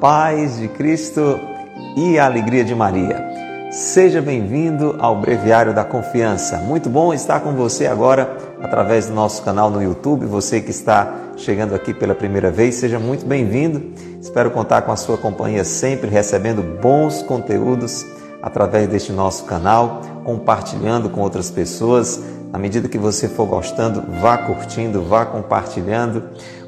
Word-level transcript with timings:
paz 0.00 0.58
de 0.58 0.68
Cristo 0.68 1.40
e 1.96 2.18
a 2.18 2.26
alegria 2.26 2.64
de 2.64 2.74
Maria. 2.74 3.26
Seja 3.70 4.22
bem-vindo 4.22 4.96
ao 4.98 5.20
Breviário 5.20 5.74
da 5.74 5.84
Confiança. 5.84 6.58
Muito 6.58 6.88
bom 6.88 7.12
estar 7.12 7.40
com 7.40 7.52
você 7.52 7.86
agora 7.86 8.36
através 8.62 9.06
do 9.08 9.14
nosso 9.14 9.42
canal 9.42 9.70
no 9.70 9.82
YouTube. 9.82 10.24
Você 10.26 10.60
que 10.60 10.70
está 10.70 11.12
chegando 11.36 11.74
aqui 11.74 11.92
pela 11.92 12.14
primeira 12.14 12.50
vez, 12.50 12.76
seja 12.76 12.98
muito 12.98 13.26
bem-vindo. 13.26 13.92
Espero 14.20 14.50
contar 14.52 14.82
com 14.82 14.92
a 14.92 14.96
sua 14.96 15.18
companhia 15.18 15.64
sempre, 15.64 16.08
recebendo 16.08 16.62
bons 16.62 17.22
conteúdos 17.22 18.06
através 18.40 18.88
deste 18.88 19.12
nosso 19.12 19.44
canal, 19.44 20.00
compartilhando 20.24 21.10
com 21.10 21.20
outras 21.20 21.50
pessoas. 21.50 22.22
À 22.52 22.58
medida 22.58 22.88
que 22.88 22.96
você 22.96 23.28
for 23.28 23.46
gostando, 23.46 24.02
vá 24.20 24.38
curtindo, 24.38 25.02
vá 25.02 25.26
compartilhando. 25.26 26.22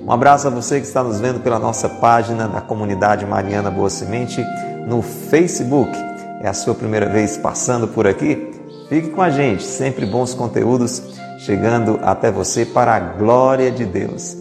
Um 0.07 0.11
abraço 0.13 0.47
a 0.47 0.51
você 0.51 0.81
que 0.81 0.87
está 0.87 1.03
nos 1.03 1.21
vendo 1.21 1.41
pela 1.41 1.59
nossa 1.59 1.89
página 1.89 2.49
da 2.49 2.61
comunidade 2.61 3.27
Mariana 3.27 3.71
Boa 3.71 3.91
Semente 3.91 4.45
no 4.87 5.03
Facebook. 5.03 5.93
É 6.41 6.49
a 6.49 6.55
sua 6.55 6.75
primeira 6.75 7.07
vez 7.07 7.37
passando 7.37 7.87
por 7.87 8.07
aqui? 8.07 8.51
Fique 8.89 9.11
com 9.11 9.23
a 9.23 9.31
gente, 9.31 9.63
sempre 9.63 10.07
bons 10.07 10.35
conteúdos 10.35 11.03
chegando 11.39 11.99
até 12.03 12.31
você 12.31 12.65
para 12.65 12.95
a 12.95 13.01
glória 13.01 13.71
de 13.71 13.85
Deus. 13.85 14.37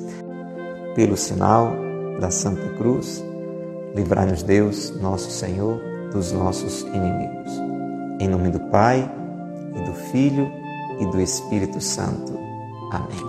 Pelo 0.95 1.15
sinal 1.15 1.71
da 2.19 2.31
Santa 2.31 2.67
Cruz, 2.77 3.23
livrai-nos 3.95 4.43
Deus, 4.43 4.93
nosso 4.99 5.29
Senhor, 5.29 5.79
dos 6.11 6.31
nossos 6.31 6.81
inimigos. 6.81 7.51
Em 8.19 8.27
nome 8.27 8.49
do 8.49 8.59
Pai, 8.59 9.09
e 9.75 9.85
do 9.85 9.93
Filho, 10.11 10.51
e 10.99 11.05
do 11.05 11.21
Espírito 11.21 11.79
Santo. 11.79 12.37
Amém. 12.91 13.28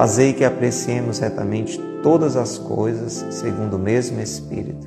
fazei 0.00 0.32
que 0.32 0.46
apreciemos 0.46 1.18
retamente 1.18 1.78
todas 2.02 2.34
as 2.34 2.56
coisas 2.56 3.22
segundo 3.28 3.76
o 3.76 3.78
mesmo 3.78 4.18
Espírito 4.18 4.86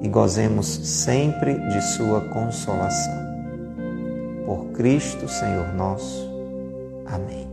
e 0.00 0.06
gozemos 0.06 0.68
sempre 0.68 1.54
de 1.54 1.82
Sua 1.82 2.20
consolação. 2.20 3.18
Por 4.46 4.66
Cristo, 4.74 5.28
Senhor 5.28 5.74
nosso. 5.74 6.30
Amém. 7.04 7.48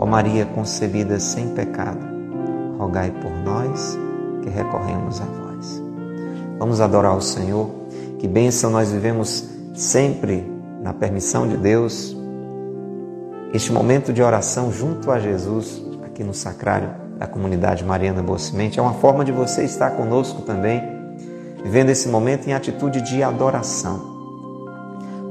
Ó 0.00 0.04
Maria 0.04 0.44
concebida 0.44 1.20
sem 1.20 1.50
pecado, 1.50 2.04
rogai 2.78 3.12
por 3.12 3.30
nós 3.30 3.96
que 4.42 4.50
recorremos 4.50 5.20
a 5.20 5.24
vós. 5.24 5.84
Vamos 6.58 6.80
adorar 6.80 7.16
o 7.16 7.22
Senhor. 7.22 7.70
Que 8.18 8.26
bênção 8.26 8.72
nós 8.72 8.90
vivemos 8.90 9.48
sempre 9.72 10.44
na 10.82 10.92
permissão 10.92 11.46
de 11.46 11.56
Deus. 11.56 12.17
Este 13.52 13.72
momento 13.72 14.12
de 14.12 14.22
oração 14.22 14.70
junto 14.70 15.10
a 15.10 15.18
Jesus 15.18 15.82
aqui 16.04 16.22
no 16.22 16.34
sacrário 16.34 16.90
da 17.18 17.26
comunidade 17.26 17.82
Mariana 17.82 18.22
Boa 18.22 18.38
Semente. 18.38 18.78
É 18.78 18.82
uma 18.82 18.92
forma 18.94 19.24
de 19.24 19.32
você 19.32 19.64
estar 19.64 19.92
conosco 19.92 20.42
também, 20.42 20.82
vivendo 21.64 21.88
esse 21.88 22.08
momento 22.08 22.46
em 22.46 22.52
atitude 22.52 23.00
de 23.00 23.22
adoração, 23.22 24.76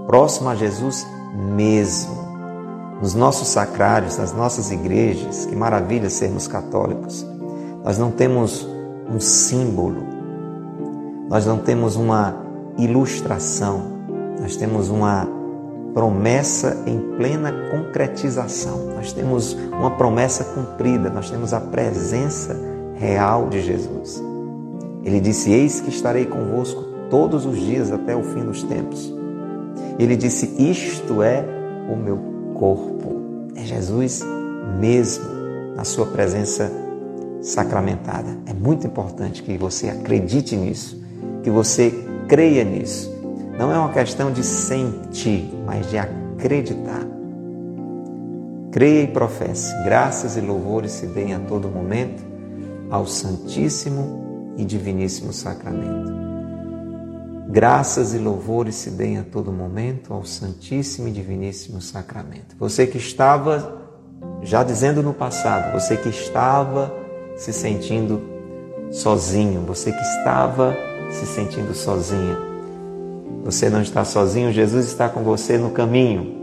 próximo 0.08 0.50
a 0.50 0.56
Jesus 0.56 1.06
mesmo. 1.56 2.26
Nos 3.00 3.14
nossos 3.14 3.50
sacrários, 3.50 4.18
nas 4.18 4.34
nossas 4.34 4.72
igrejas, 4.72 5.46
que 5.46 5.56
maravilha 5.56 6.10
sermos 6.10 6.48
católicos. 6.48 7.24
Nós 7.84 8.00
não 8.00 8.10
temos 8.10 8.68
um 9.08 9.20
símbolo, 9.20 10.04
nós 11.30 11.46
não 11.46 11.60
temos 11.60 11.96
uma 11.96 12.36
ilustração, 12.80 13.84
nós 14.42 14.56
temos 14.56 14.90
uma 14.90 15.37
promessa 15.98 16.84
em 16.86 17.00
plena 17.18 17.52
concretização. 17.72 18.94
Nós 18.96 19.12
temos 19.12 19.54
uma 19.72 19.90
promessa 19.90 20.44
cumprida, 20.44 21.10
nós 21.10 21.32
temos 21.32 21.54
a 21.54 21.60
presença 21.60 22.56
real 22.94 23.50
de 23.50 23.64
Jesus. 23.64 24.22
Ele 25.04 25.20
disse: 25.20 25.52
Eis 25.52 25.82
que 25.82 25.90
estarei 25.90 26.28
convosco 26.28 26.84
todos 27.10 27.48
os 27.48 27.60
dias 27.60 27.92
até 27.92 28.16
o 28.16 28.22
fim 28.22 28.46
dos 28.46 28.62
tempos. 28.62 29.12
Ele 29.98 30.16
disse: 30.16 30.54
Isto 30.60 31.24
é 31.24 31.44
o 31.92 31.96
meu 31.96 32.20
corpo. 32.54 33.16
É 33.56 33.66
Jesus 33.66 34.24
mesmo 34.80 35.26
na 35.76 35.84
sua 35.84 36.06
presença 36.06 36.72
sacramentada. 37.42 38.38
É 38.46 38.54
muito 38.54 38.86
importante 38.86 39.42
que 39.42 39.58
você 39.58 39.90
acredite 39.90 40.56
nisso, 40.56 41.02
que 41.42 41.50
você 41.50 41.92
creia 42.28 42.64
nisso 42.64 43.17
não 43.58 43.72
é 43.72 43.78
uma 43.78 43.92
questão 43.92 44.32
de 44.32 44.44
sentir, 44.44 45.52
mas 45.66 45.90
de 45.90 45.98
acreditar. 45.98 47.06
Creia 48.72 49.04
e 49.04 49.08
professe. 49.08 49.74
Graças 49.84 50.38
e 50.38 50.42
louvores 50.42 50.92
se 50.92 51.08
deem 51.08 51.34
a 51.34 51.40
todo 51.40 51.68
momento 51.68 52.24
ao 52.92 53.08
Santíssimo 53.08 54.54
e 54.58 54.64
Diviníssimo 54.64 55.34
Sacramento. 55.34 56.16
Graças 57.50 58.14
e 58.14 58.20
louvores 58.20 58.76
se 58.76 58.92
deem 58.92 59.18
a 59.18 59.24
todo 59.24 59.52
momento 59.52 60.14
ao 60.14 60.24
Santíssimo 60.24 61.08
e 61.08 61.12
Diviníssimo 61.12 61.82
Sacramento. 61.82 62.56
Você 62.60 62.86
que 62.86 62.98
estava, 62.98 63.82
já 64.44 64.64
dizendo 64.64 65.02
no 65.02 65.14
passado, 65.14 65.74
você 65.74 65.98
que 65.98 66.10
estava 66.10 66.94
se 67.36 67.52
sentindo 67.52 68.22
sozinho, 68.92 69.62
você 69.62 69.92
que 69.92 70.02
estava 70.02 70.76
se 71.10 71.26
sentindo 71.26 71.74
sozinha, 71.74 72.47
você 73.48 73.70
não 73.70 73.82
está 73.82 74.04
sozinho, 74.04 74.52
Jesus 74.52 74.88
está 74.88 75.08
com 75.08 75.24
você 75.24 75.58
no 75.58 75.70
caminho. 75.70 76.36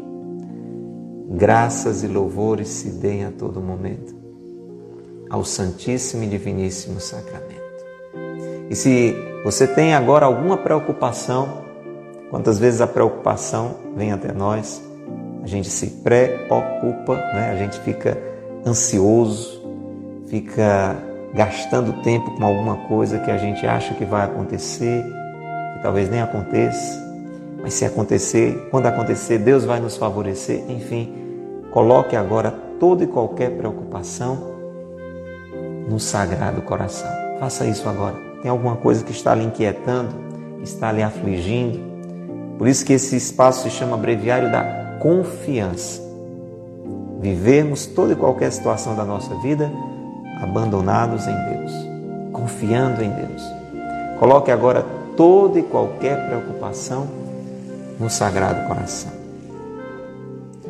Graças 1.32 2.02
e 2.02 2.06
louvores 2.06 2.66
se 2.68 2.92
deem 2.92 3.26
a 3.26 3.30
todo 3.30 3.60
momento 3.60 4.14
ao 5.28 5.44
Santíssimo 5.44 6.24
e 6.24 6.26
Diviníssimo 6.26 6.98
Sacramento. 6.98 7.60
E 8.70 8.74
se 8.74 9.14
você 9.44 9.66
tem 9.66 9.92
agora 9.92 10.24
alguma 10.24 10.56
preocupação, 10.56 11.62
quantas 12.30 12.58
vezes 12.58 12.80
a 12.80 12.86
preocupação 12.86 13.74
vem 13.94 14.10
até 14.10 14.32
nós, 14.32 14.82
a 15.42 15.46
gente 15.46 15.68
se 15.68 15.88
preocupa, 16.02 17.16
né? 17.16 17.50
a 17.52 17.56
gente 17.56 17.78
fica 17.80 18.16
ansioso, 18.66 19.62
fica 20.28 20.96
gastando 21.34 22.02
tempo 22.02 22.30
com 22.30 22.44
alguma 22.46 22.88
coisa 22.88 23.18
que 23.18 23.30
a 23.30 23.36
gente 23.36 23.66
acha 23.66 23.92
que 23.92 24.06
vai 24.06 24.24
acontecer 24.24 25.04
talvez 25.84 26.08
nem 26.08 26.22
aconteça, 26.22 26.98
mas 27.60 27.74
se 27.74 27.84
acontecer, 27.84 28.68
quando 28.70 28.86
acontecer, 28.86 29.36
Deus 29.36 29.66
vai 29.66 29.78
nos 29.80 29.98
favorecer. 29.98 30.64
Enfim, 30.66 31.12
coloque 31.70 32.16
agora 32.16 32.50
toda 32.80 33.04
e 33.04 33.06
qualquer 33.06 33.50
preocupação 33.50 34.54
no 35.86 36.00
Sagrado 36.00 36.62
Coração. 36.62 37.10
Faça 37.38 37.66
isso 37.66 37.86
agora. 37.86 38.16
Tem 38.40 38.50
alguma 38.50 38.76
coisa 38.76 39.04
que 39.04 39.12
está 39.12 39.34
lhe 39.34 39.44
inquietando, 39.44 40.14
está 40.62 40.90
lhe 40.90 41.02
afligindo. 41.02 41.78
Por 42.56 42.66
isso 42.66 42.82
que 42.82 42.94
esse 42.94 43.14
espaço 43.14 43.64
se 43.64 43.70
chama 43.70 43.98
Breviário 43.98 44.50
da 44.50 44.96
Confiança. 45.00 46.00
Vivermos 47.20 47.84
toda 47.84 48.14
e 48.14 48.16
qualquer 48.16 48.50
situação 48.50 48.96
da 48.96 49.04
nossa 49.04 49.34
vida 49.40 49.70
abandonados 50.40 51.26
em 51.26 51.36
Deus, 51.50 51.72
confiando 52.32 53.02
em 53.02 53.10
Deus. 53.10 53.42
Coloque 54.18 54.50
agora 54.50 55.03
toda 55.16 55.58
e 55.58 55.62
qualquer 55.62 56.26
preocupação 56.26 57.06
no 57.98 58.10
Sagrado 58.10 58.66
Coração. 58.68 59.12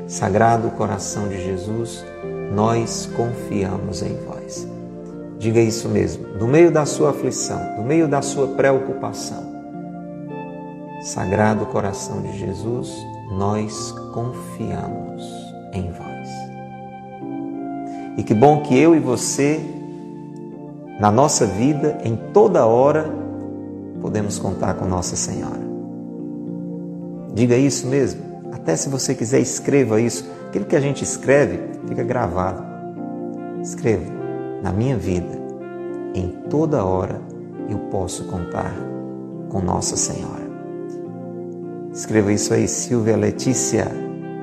Sagrado 0.07 0.71
Coração 0.71 1.29
de 1.29 1.43
Jesus, 1.43 2.05
nós 2.53 3.09
confiamos 3.17 4.03
em 4.03 4.17
vós. 4.25 4.69
Diga 5.39 5.61
isso 5.61 5.89
mesmo, 5.89 6.27
no 6.39 6.47
meio 6.47 6.71
da 6.71 6.87
sua 6.87 7.11
aflição, 7.11 7.77
no 7.77 7.85
meio 7.85 8.07
da 8.07 8.23
sua 8.23 8.49
preocupação. 8.49 9.55
Sagrado 11.03 11.67
Coração 11.67 12.23
de 12.23 12.39
Jesus, 12.39 12.95
nós 13.33 13.93
confiamos 14.13 15.23
em 15.73 15.91
vós. 15.91 16.29
E 18.17 18.23
que 18.23 18.35
bom 18.35 18.63
que 18.63 18.79
eu 18.79 18.95
e 18.95 19.01
você, 19.01 19.61
na 21.01 21.11
nossa 21.11 21.47
vida, 21.47 21.99
em 22.05 22.17
toda 22.33 22.65
hora, 22.65 23.24
podemos 24.05 24.39
contar 24.39 24.75
com 24.75 24.85
Nossa 24.85 25.17
Senhora. 25.17 25.63
Diga 27.33 27.57
isso 27.57 27.87
mesmo. 27.87 28.21
Até 28.53 28.77
se 28.77 28.91
você 28.91 29.15
quiser, 29.15 29.41
escreva 29.41 29.99
isso. 29.99 30.31
Aquilo 30.47 30.67
que 30.67 30.77
a 30.77 30.81
gente 30.81 31.03
escreve 31.03 31.59
fica 31.89 32.05
gravado. 32.05 32.63
Escreva. 33.63 34.05
Na 34.63 34.75
minha 34.75 34.99
vida, 34.99 35.39
em 36.15 36.29
toda 36.51 36.85
hora, 36.85 37.19
eu 37.67 37.79
posso 37.91 38.25
contar 38.25 38.75
com 39.49 39.63
Nossa 39.63 39.97
Senhora. 39.97 40.45
Escreva 41.91 42.31
isso 42.31 42.53
aí, 42.53 42.69
Silvia 42.69 43.17
Letícia. 43.17 43.87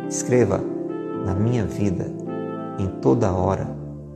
Escreva, 0.10 0.60
na 1.24 1.36
minha 1.36 1.66
vida, 1.66 2.08
em 2.80 2.88
toda 3.00 3.32
hora, 3.32 3.68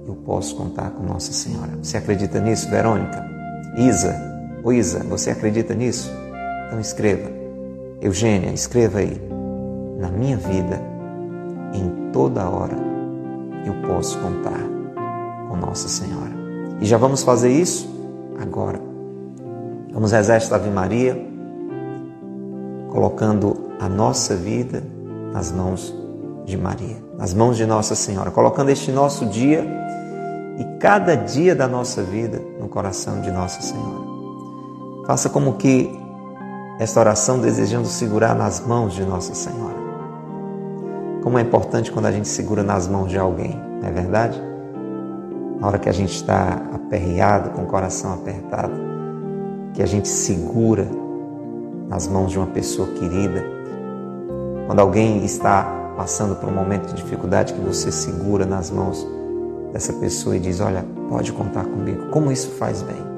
eu 0.07 0.15
posso 0.15 0.55
contar 0.55 0.89
com 0.89 1.03
Nossa 1.03 1.31
Senhora. 1.31 1.77
Você 1.83 1.97
acredita 1.97 2.39
nisso, 2.39 2.67
Verônica? 2.67 3.23
Isa, 3.77 4.34
Isa, 4.73 5.03
você 5.03 5.31
acredita 5.31 5.73
nisso? 5.73 6.11
Então 6.67 6.79
escreva. 6.79 7.29
Eugênia, 8.01 8.51
escreva 8.51 8.99
aí. 8.99 9.21
Na 9.99 10.09
minha 10.09 10.37
vida, 10.37 10.81
em 11.73 12.11
toda 12.11 12.49
hora, 12.49 12.75
eu 13.65 13.73
posso 13.87 14.17
contar 14.19 14.59
com 15.49 15.55
Nossa 15.55 15.87
Senhora. 15.87 16.31
E 16.81 16.85
já 16.85 16.97
vamos 16.97 17.23
fazer 17.23 17.51
isso 17.51 17.89
agora. 18.39 18.79
Vamos 19.91 20.11
rezar 20.11 20.35
esta 20.35 20.55
Ave 20.55 20.69
Maria, 20.69 21.17
colocando 22.91 23.71
a 23.79 23.87
nossa 23.87 24.35
vida 24.35 24.83
nas 25.31 25.51
mãos 25.51 25.93
de 26.45 26.57
Maria, 26.57 26.97
nas 27.17 27.33
mãos 27.33 27.57
de 27.57 27.65
Nossa 27.65 27.95
Senhora, 27.95 28.29
colocando 28.29 28.69
este 28.69 28.91
nosso 28.91 29.25
dia 29.25 29.65
e 30.59 30.79
cada 30.79 31.15
dia 31.15 31.55
da 31.55 31.67
nossa 31.67 32.03
vida 32.03 32.41
no 32.59 32.67
coração 32.67 33.21
de 33.21 33.31
Nossa 33.31 33.61
Senhora. 33.61 34.04
Faça 35.05 35.29
como 35.29 35.53
que 35.53 35.99
esta 36.79 36.99
oração 36.99 37.39
desejando 37.39 37.87
segurar 37.87 38.33
nas 38.33 38.59
mãos 38.59 38.93
de 38.93 39.05
Nossa 39.05 39.35
Senhora. 39.35 39.75
Como 41.21 41.37
é 41.37 41.41
importante 41.41 41.91
quando 41.91 42.07
a 42.07 42.11
gente 42.11 42.27
segura 42.27 42.63
nas 42.63 42.87
mãos 42.87 43.11
de 43.11 43.17
alguém, 43.17 43.55
não 43.81 43.87
é 43.87 43.91
verdade? 43.91 44.41
Na 45.59 45.67
hora 45.67 45.77
que 45.77 45.89
a 45.89 45.91
gente 45.91 46.15
está 46.15 46.59
aperreado, 46.73 47.51
com 47.51 47.63
o 47.63 47.65
coração 47.67 48.15
apertado, 48.15 48.73
que 49.75 49.83
a 49.83 49.85
gente 49.85 50.07
segura 50.07 50.87
nas 51.87 52.07
mãos 52.07 52.31
de 52.31 52.39
uma 52.39 52.47
pessoa 52.47 52.87
querida. 52.87 53.45
Quando 54.65 54.79
alguém 54.79 55.23
está 55.23 55.93
passando 55.95 56.35
por 56.35 56.49
um 56.49 56.53
momento 56.53 56.87
de 56.87 56.95
dificuldade, 56.95 57.53
que 57.53 57.61
você 57.61 57.91
segura 57.91 58.43
nas 58.43 58.71
mãos 58.71 59.07
dessa 59.71 59.93
pessoa 59.93 60.35
e 60.35 60.39
diz: 60.39 60.59
Olha, 60.59 60.83
pode 61.09 61.31
contar 61.31 61.63
comigo. 61.63 62.07
Como 62.09 62.31
isso 62.31 62.49
faz 62.51 62.81
bem. 62.81 63.14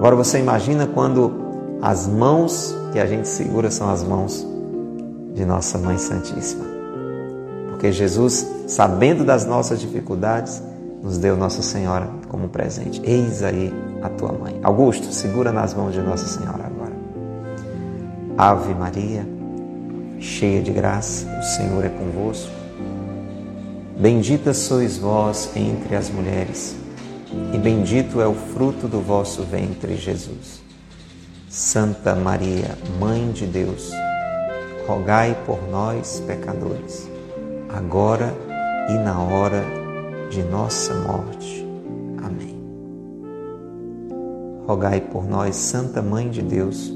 Agora 0.00 0.16
você 0.16 0.38
imagina 0.38 0.86
quando 0.86 1.78
as 1.82 2.06
mãos 2.06 2.74
que 2.90 2.98
a 2.98 3.04
gente 3.04 3.28
segura 3.28 3.70
são 3.70 3.90
as 3.90 4.02
mãos 4.02 4.46
de 5.34 5.44
Nossa 5.44 5.76
Mãe 5.76 5.98
Santíssima. 5.98 6.64
Porque 7.68 7.92
Jesus, 7.92 8.50
sabendo 8.66 9.26
das 9.26 9.44
nossas 9.44 9.78
dificuldades, 9.78 10.62
nos 11.02 11.18
deu 11.18 11.36
Nossa 11.36 11.60
Senhora 11.60 12.08
como 12.28 12.48
presente. 12.48 13.02
Eis 13.04 13.42
aí 13.42 13.74
a 14.00 14.08
tua 14.08 14.32
mãe. 14.32 14.58
Augusto, 14.62 15.12
segura 15.12 15.52
nas 15.52 15.74
mãos 15.74 15.92
de 15.92 16.00
Nossa 16.00 16.26
Senhora 16.26 16.64
agora. 16.64 16.94
Ave 18.38 18.72
Maria, 18.72 19.28
cheia 20.18 20.62
de 20.62 20.72
graça, 20.72 21.26
o 21.38 21.42
Senhor 21.42 21.84
é 21.84 21.90
convosco. 21.90 22.50
Bendita 23.98 24.54
sois 24.54 24.96
vós 24.96 25.50
entre 25.54 25.94
as 25.94 26.08
mulheres, 26.08 26.74
e 27.52 27.58
bendito 27.58 28.20
é 28.20 28.26
o 28.26 28.34
fruto 28.34 28.88
do 28.88 29.00
vosso 29.00 29.42
ventre, 29.42 29.96
Jesus. 29.96 30.62
Santa 31.48 32.14
Maria, 32.14 32.78
Mãe 32.98 33.30
de 33.32 33.46
Deus, 33.46 33.90
rogai 34.86 35.36
por 35.46 35.68
nós, 35.68 36.22
pecadores, 36.26 37.08
agora 37.68 38.34
e 38.88 38.94
na 38.94 39.20
hora 39.20 39.64
de 40.30 40.42
nossa 40.44 40.94
morte. 40.94 41.66
Amém. 42.22 42.56
Rogai 44.66 45.00
por 45.00 45.28
nós, 45.28 45.56
Santa 45.56 46.00
Mãe 46.00 46.30
de 46.30 46.42
Deus, 46.42 46.92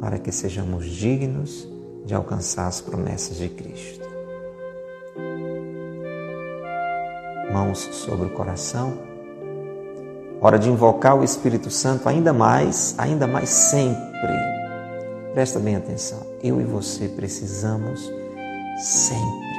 para 0.00 0.18
que 0.18 0.30
sejamos 0.30 0.86
dignos 0.86 1.68
de 2.06 2.14
alcançar 2.14 2.68
as 2.68 2.80
promessas 2.80 3.36
de 3.36 3.48
Cristo. 3.48 4.08
Mãos 7.52 7.78
sobre 7.92 8.26
o 8.26 8.30
coração. 8.30 9.09
Hora 10.42 10.58
de 10.58 10.70
invocar 10.70 11.18
o 11.18 11.22
Espírito 11.22 11.70
Santo 11.70 12.08
ainda 12.08 12.32
mais, 12.32 12.94
ainda 12.96 13.26
mais 13.26 13.50
sempre. 13.50 14.10
Presta 15.34 15.58
bem 15.58 15.76
atenção. 15.76 16.18
Eu 16.42 16.60
e 16.60 16.64
você 16.64 17.08
precisamos 17.08 18.10
sempre 18.78 19.50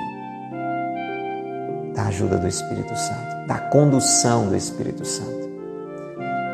da 1.93 2.05
ajuda 2.07 2.37
do 2.37 2.47
Espírito 2.47 2.95
Santo, 2.95 3.47
da 3.47 3.59
condução 3.59 4.47
do 4.47 4.55
Espírito 4.55 5.05
Santo. 5.05 5.51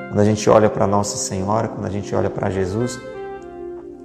Quando 0.09 0.19
a 0.19 0.25
gente 0.25 0.49
olha 0.49 0.69
para 0.69 0.85
Nossa 0.85 1.15
Senhora, 1.15 1.69
quando 1.69 1.85
a 1.85 1.89
gente 1.89 2.13
olha 2.13 2.29
para 2.29 2.49
Jesus, 2.49 2.99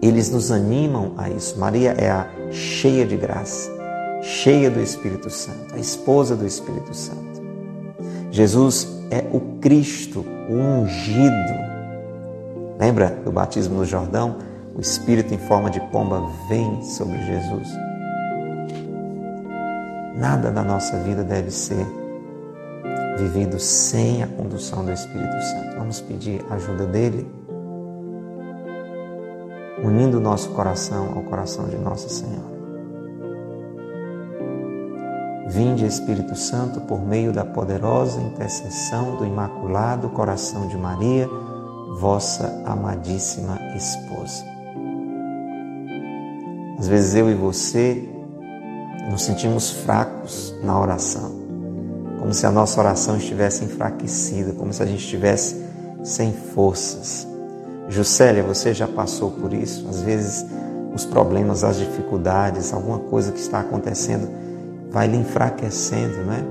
eles 0.00 0.30
nos 0.30 0.52
animam 0.52 1.14
a 1.16 1.30
isso. 1.30 1.58
Maria 1.58 1.92
é 1.98 2.10
a 2.10 2.28
cheia 2.50 3.04
de 3.04 3.16
graça, 3.16 3.70
cheia 4.22 4.70
do 4.70 4.80
Espírito 4.80 5.30
Santo, 5.30 5.74
a 5.74 5.78
esposa 5.78 6.36
do 6.36 6.46
Espírito 6.46 6.94
Santo. 6.94 7.42
Jesus 8.30 8.92
é 9.12 9.29
o 9.31 9.59
Cristo, 9.61 10.25
o 10.49 10.55
ungido. 10.55 11.55
Lembra 12.81 13.11
do 13.23 13.31
batismo 13.31 13.76
no 13.76 13.85
Jordão? 13.85 14.38
O 14.75 14.81
Espírito 14.81 15.35
em 15.35 15.38
forma 15.38 15.69
de 15.70 15.79
pomba 15.79 16.23
vem 16.49 16.82
sobre 16.82 17.19
Jesus. 17.19 17.69
Nada 20.17 20.50
na 20.50 20.64
nossa 20.64 20.97
vida 21.00 21.23
deve 21.23 21.50
ser 21.50 21.87
vivido 23.19 23.59
sem 23.61 24.23
a 24.23 24.26
condução 24.26 24.82
do 24.82 24.93
Espírito 24.93 25.43
Santo. 25.43 25.76
Vamos 25.76 26.00
pedir 26.00 26.43
a 26.49 26.55
ajuda 26.55 26.87
dele 26.87 27.31
unindo 29.85 30.17
o 30.17 30.20
nosso 30.20 30.50
coração 30.50 31.12
ao 31.15 31.23
coração 31.25 31.69
de 31.69 31.76
Nossa 31.76 32.08
Senhora. 32.08 32.51
Vinde, 35.47 35.85
Espírito 35.85 36.37
Santo, 36.37 36.81
por 36.83 37.00
meio 37.00 37.32
da 37.32 37.44
poderosa 37.44 38.20
intercessão 38.20 39.17
do 39.17 39.27
Imaculado 39.27 40.08
Coração 40.08 40.69
de 40.69 40.77
Maria, 40.77 41.29
vossa 41.99 42.63
amadíssima 42.65 43.58
esposa. 43.77 44.44
Às 46.79 46.89
vezes 46.89 47.15
eu 47.15 47.31
e 47.31 47.34
você 47.34 48.08
nos 49.11 49.22
sentimos 49.22 49.70
fracos 49.70 50.55
na 50.63 50.79
oração, 50.79 51.32
como 52.19 52.32
se 52.32 52.46
a 52.46 52.51
nossa 52.51 52.81
oração 52.81 53.17
estivesse 53.17 53.65
enfraquecida, 53.65 54.53
como 54.53 54.72
se 54.72 54.82
a 54.82 54.87
gente 54.87 55.01
estivesse 55.01 55.63
sem 56.03 56.32
forças. 56.32 57.27
Juscelia, 57.89 58.43
você 58.43 58.72
já 58.72 58.87
passou 58.87 59.32
por 59.32 59.53
isso? 59.53 59.87
Às 59.89 60.01
vezes 60.01 60.46
os 60.94 61.05
problemas, 61.05 61.65
as 61.65 61.77
dificuldades, 61.77 62.72
alguma 62.72 62.99
coisa 62.99 63.32
que 63.32 63.41
está 63.41 63.61
acontecendo 63.61 64.42
vai 64.93 65.06
lhe 65.06 65.17
enfraquecendo, 65.17 66.25
não 66.25 66.32
é? 66.32 66.44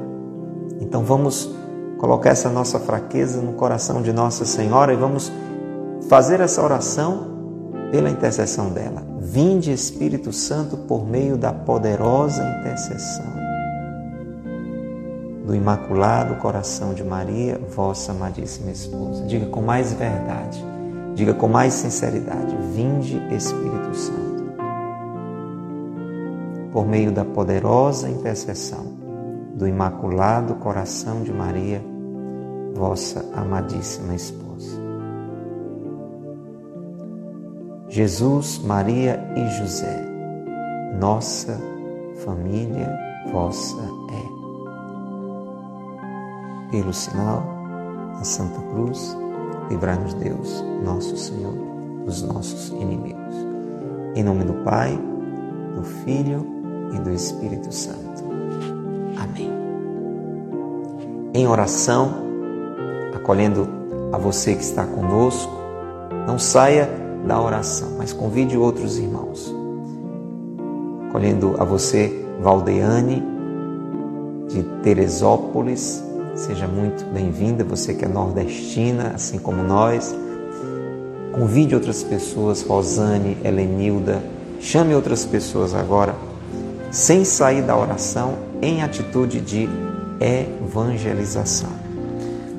Então 0.82 1.04
vamos 1.04 1.54
colocar 1.98 2.32
essa 2.32 2.50
nossa 2.50 2.80
fraqueza 2.80 3.42
no 3.42 3.54
coração 3.54 4.02
de 4.02 4.12
Nossa 4.12 4.44
Senhora 4.44 4.92
e 4.92 4.96
vamos 4.96 5.32
fazer 6.10 6.40
essa 6.40 6.64
oração 6.64 7.32
pela 7.92 8.10
intercessão 8.10 8.70
dela. 8.70 9.04
Vinde 9.20 9.72
Espírito 9.72 10.34
Santo 10.34 10.76
por 10.76 11.08
meio 11.08 11.38
da 11.38 11.54
poderosa 11.54 12.44
intercessão 12.60 13.42
do 15.46 15.56
Imaculado 15.56 16.36
Coração 16.36 16.94
de 16.94 17.04
Maria, 17.04 17.60
vossa 17.76 18.12
amadíssima 18.12 18.72
esposa. 18.72 19.26
Diga 19.26 19.48
com 19.48 19.62
mais 19.62 19.92
verdade. 19.92 20.64
Diga 21.14 21.34
com 21.34 21.48
mais 21.48 21.74
sinceridade: 21.74 22.56
Vinde, 22.74 23.22
Espírito 23.36 23.94
Santo. 23.94 24.31
Por 26.72 26.88
meio 26.88 27.12
da 27.12 27.26
poderosa 27.26 28.10
intercessão 28.10 28.86
do 29.56 29.68
Imaculado 29.68 30.56
Coração 30.56 31.22
de 31.22 31.32
Maria, 31.34 31.84
vossa 32.74 33.26
amadíssima 33.36 34.16
esposa. 34.16 34.80
Jesus, 37.90 38.60
Maria 38.60 39.20
e 39.36 39.50
José, 39.50 40.06
nossa 40.98 41.60
família 42.24 42.90
vossa 43.32 43.78
é. 44.10 44.32
Pelo 46.72 46.94
sinal 46.94 47.44
da 48.18 48.24
Santa 48.24 48.62
Cruz, 48.62 49.18
livrai-nos 49.70 50.14
Deus, 50.14 50.64
nosso 50.86 51.18
Senhor, 51.18 51.54
dos 52.06 52.24
nossos 52.24 52.70
inimigos. 52.70 53.36
Em 54.16 54.24
nome 54.24 54.46
do 54.46 54.54
Pai, 54.64 54.98
do 55.76 55.84
Filho 55.84 56.61
e 56.94 57.00
do 57.00 57.12
Espírito 57.12 57.74
Santo. 57.74 58.24
Amém. 59.18 59.52
Em 61.34 61.48
oração, 61.48 62.14
acolhendo 63.14 63.68
a 64.12 64.18
você 64.18 64.56
que 64.56 64.64
está 64.64 64.86
conosco, 64.86 65.52
não 66.28 66.38
saia 66.38 66.90
da 67.26 67.42
oração, 67.42 67.90
mas 67.98 68.12
convide 68.12 68.58
outros 68.58 68.98
irmãos. 68.98 69.54
Acolhendo 71.10 71.56
a 71.60 71.64
você, 71.64 72.26
Valdeane, 72.42 73.24
de 74.48 74.64
Teresópolis, 74.84 76.04
seja 76.36 76.68
muito 76.68 77.06
bem-vinda, 77.06 77.64
você 77.64 77.94
que 77.94 78.06
é 78.06 78.08
nordestina, 78.08 79.12
assim 79.16 79.38
como 79.38 79.64
nós. 79.64 80.16
Convide 81.32 81.76
outras 81.76 82.04
pessoas, 82.04 82.62
Rosane, 82.62 83.38
Helenilda, 83.44 84.22
chame 84.60 84.94
outras 84.94 85.26
pessoas 85.26 85.74
agora, 85.74 86.14
sem 86.92 87.24
sair 87.24 87.62
da 87.62 87.76
oração, 87.76 88.36
em 88.62 88.84
atitude 88.84 89.40
de 89.40 89.68
evangelização. 90.20 91.70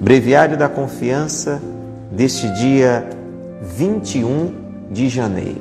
Breviário 0.01 0.57
da 0.57 0.69
Confiança 0.69 1.62
deste 2.11 2.51
dia 2.55 3.09
21 3.61 4.91
de 4.91 5.09
janeiro. 5.09 5.61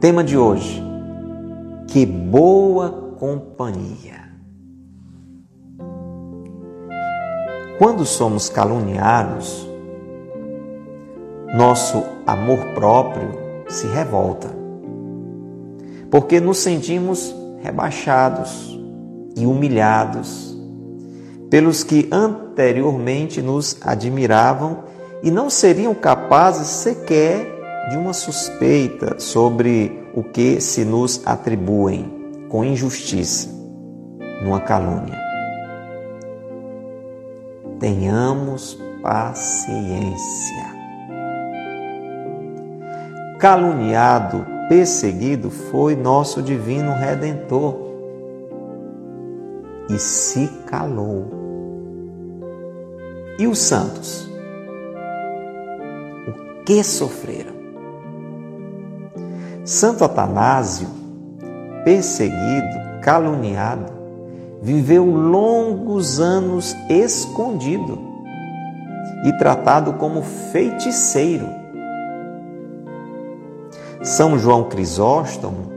Tema 0.00 0.22
de 0.22 0.36
hoje: 0.36 0.82
Que 1.86 2.04
boa 2.04 3.14
companhia. 3.18 4.28
Quando 7.78 8.04
somos 8.04 8.48
caluniados, 8.48 9.68
nosso 11.54 12.02
amor 12.26 12.58
próprio 12.74 13.30
se 13.68 13.86
revolta, 13.86 14.57
porque 16.10 16.40
nos 16.40 16.58
sentimos 16.58 17.34
rebaixados 17.60 18.78
e 19.36 19.46
humilhados 19.46 20.56
pelos 21.50 21.82
que 21.82 22.08
anteriormente 22.12 23.40
nos 23.40 23.76
admiravam 23.80 24.84
e 25.22 25.30
não 25.30 25.48
seriam 25.48 25.94
capazes 25.94 26.68
sequer 26.68 27.58
de 27.90 27.96
uma 27.96 28.12
suspeita 28.12 29.18
sobre 29.18 30.06
o 30.14 30.22
que 30.22 30.60
se 30.60 30.84
nos 30.84 31.22
atribuem 31.26 32.14
com 32.48 32.64
injustiça, 32.64 33.48
numa 34.42 34.60
calúnia. 34.60 35.18
Tenhamos 37.80 38.78
paciência. 39.02 40.78
Caluniado, 43.38 44.44
perseguido 44.68 45.50
foi 45.50 45.96
nosso 45.96 46.42
divino 46.42 46.92
redentor 46.92 47.88
e 49.88 49.98
se 49.98 50.46
calou. 50.66 51.26
E 53.38 53.46
os 53.46 53.58
santos? 53.58 54.28
O 56.28 56.64
que 56.64 56.82
sofreram? 56.84 57.56
Santo 59.64 60.04
Atanásio, 60.04 60.88
perseguido, 61.84 63.00
caluniado, 63.02 63.92
viveu 64.60 65.04
longos 65.04 66.20
anos 66.20 66.74
escondido 66.88 67.98
e 69.24 69.32
tratado 69.38 69.94
como 69.94 70.22
feiticeiro. 70.22 71.57
São 74.02 74.38
João 74.38 74.64
Crisóstomo 74.64 75.72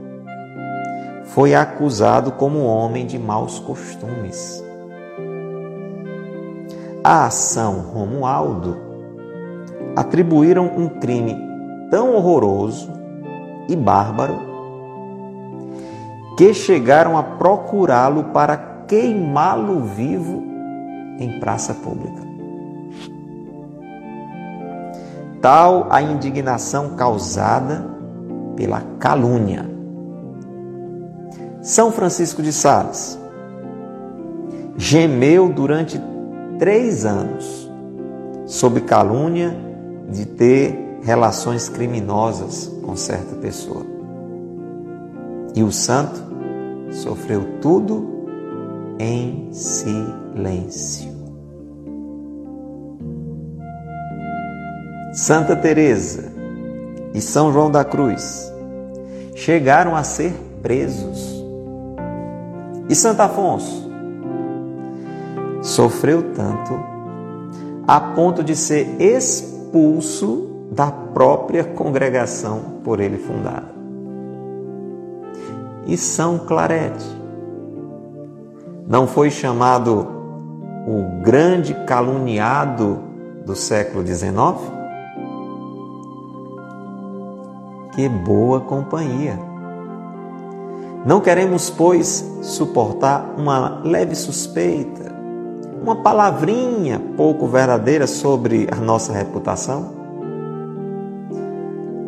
foi 1.24 1.56
acusado 1.56 2.30
como 2.32 2.64
homem 2.64 3.04
de 3.04 3.18
maus 3.18 3.58
costumes. 3.58 4.62
A 7.02 7.26
ação 7.26 7.80
Romualdo 7.80 8.76
atribuíram 9.96 10.66
um 10.66 10.88
crime 10.88 11.36
tão 11.90 12.14
horroroso 12.14 12.92
e 13.68 13.74
bárbaro 13.74 14.38
que 16.38 16.54
chegaram 16.54 17.18
a 17.18 17.24
procurá-lo 17.24 18.24
para 18.24 18.56
queimá-lo 18.86 19.80
vivo 19.80 20.44
em 21.18 21.40
praça 21.40 21.74
pública. 21.74 22.22
Tal 25.40 25.88
a 25.90 26.00
indignação 26.00 26.90
causada 26.90 27.91
pela 28.56 28.80
calúnia. 28.98 29.68
São 31.62 31.92
Francisco 31.92 32.42
de 32.42 32.52
Sales 32.52 33.18
gemeu 34.76 35.48
durante 35.48 36.00
três 36.58 37.04
anos 37.04 37.70
sob 38.46 38.80
calúnia 38.80 39.56
de 40.10 40.26
ter 40.26 40.98
relações 41.02 41.68
criminosas 41.68 42.70
com 42.84 42.96
certa 42.96 43.36
pessoa. 43.36 43.84
E 45.54 45.62
o 45.62 45.70
santo 45.70 46.20
sofreu 46.90 47.58
tudo 47.60 48.26
em 48.98 49.48
silêncio. 49.52 51.12
Santa 55.12 55.54
Teresa 55.54 56.31
e 57.14 57.20
São 57.20 57.52
João 57.52 57.70
da 57.70 57.84
Cruz 57.84 58.52
chegaram 59.34 59.96
a 59.96 60.02
ser 60.02 60.32
presos. 60.62 61.42
E 62.88 62.94
Santo 62.94 63.20
Afonso 63.20 63.90
sofreu 65.62 66.32
tanto 66.34 66.72
a 67.86 68.00
ponto 68.00 68.42
de 68.42 68.54
ser 68.54 69.00
expulso 69.00 70.48
da 70.70 70.90
própria 70.90 71.64
congregação 71.64 72.80
por 72.84 73.00
ele 73.00 73.18
fundada. 73.18 73.72
E 75.86 75.96
São 75.96 76.38
Clarete 76.38 77.04
não 78.86 79.06
foi 79.06 79.30
chamado 79.30 80.06
o 80.86 81.22
grande 81.22 81.74
caluniado 81.86 83.00
do 83.44 83.54
século 83.54 84.06
XIX? 84.06 84.81
Que 87.92 88.08
boa 88.08 88.60
companhia! 88.60 89.38
Não 91.04 91.20
queremos, 91.20 91.68
pois, 91.68 92.24
suportar 92.40 93.34
uma 93.36 93.82
leve 93.84 94.14
suspeita, 94.14 95.12
uma 95.82 95.96
palavrinha 95.96 96.98
pouco 97.16 97.46
verdadeira 97.46 98.06
sobre 98.06 98.66
a 98.72 98.76
nossa 98.76 99.12
reputação? 99.12 99.90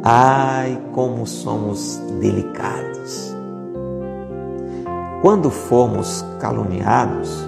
Ai, 0.03 0.81
como 0.93 1.27
somos 1.27 2.01
delicados. 2.19 3.35
Quando 5.21 5.51
formos 5.51 6.25
caluniados, 6.41 7.47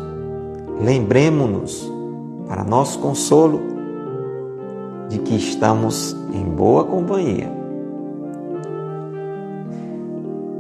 lembremos-nos, 0.81 1.91
para 2.47 2.65
nosso 2.65 2.99
consolo, 2.99 3.61
de 5.09 5.19
que 5.21 5.37
estamos 5.37 6.15
em 6.35 6.45
boa 6.45 6.85
companhia. 6.85 7.56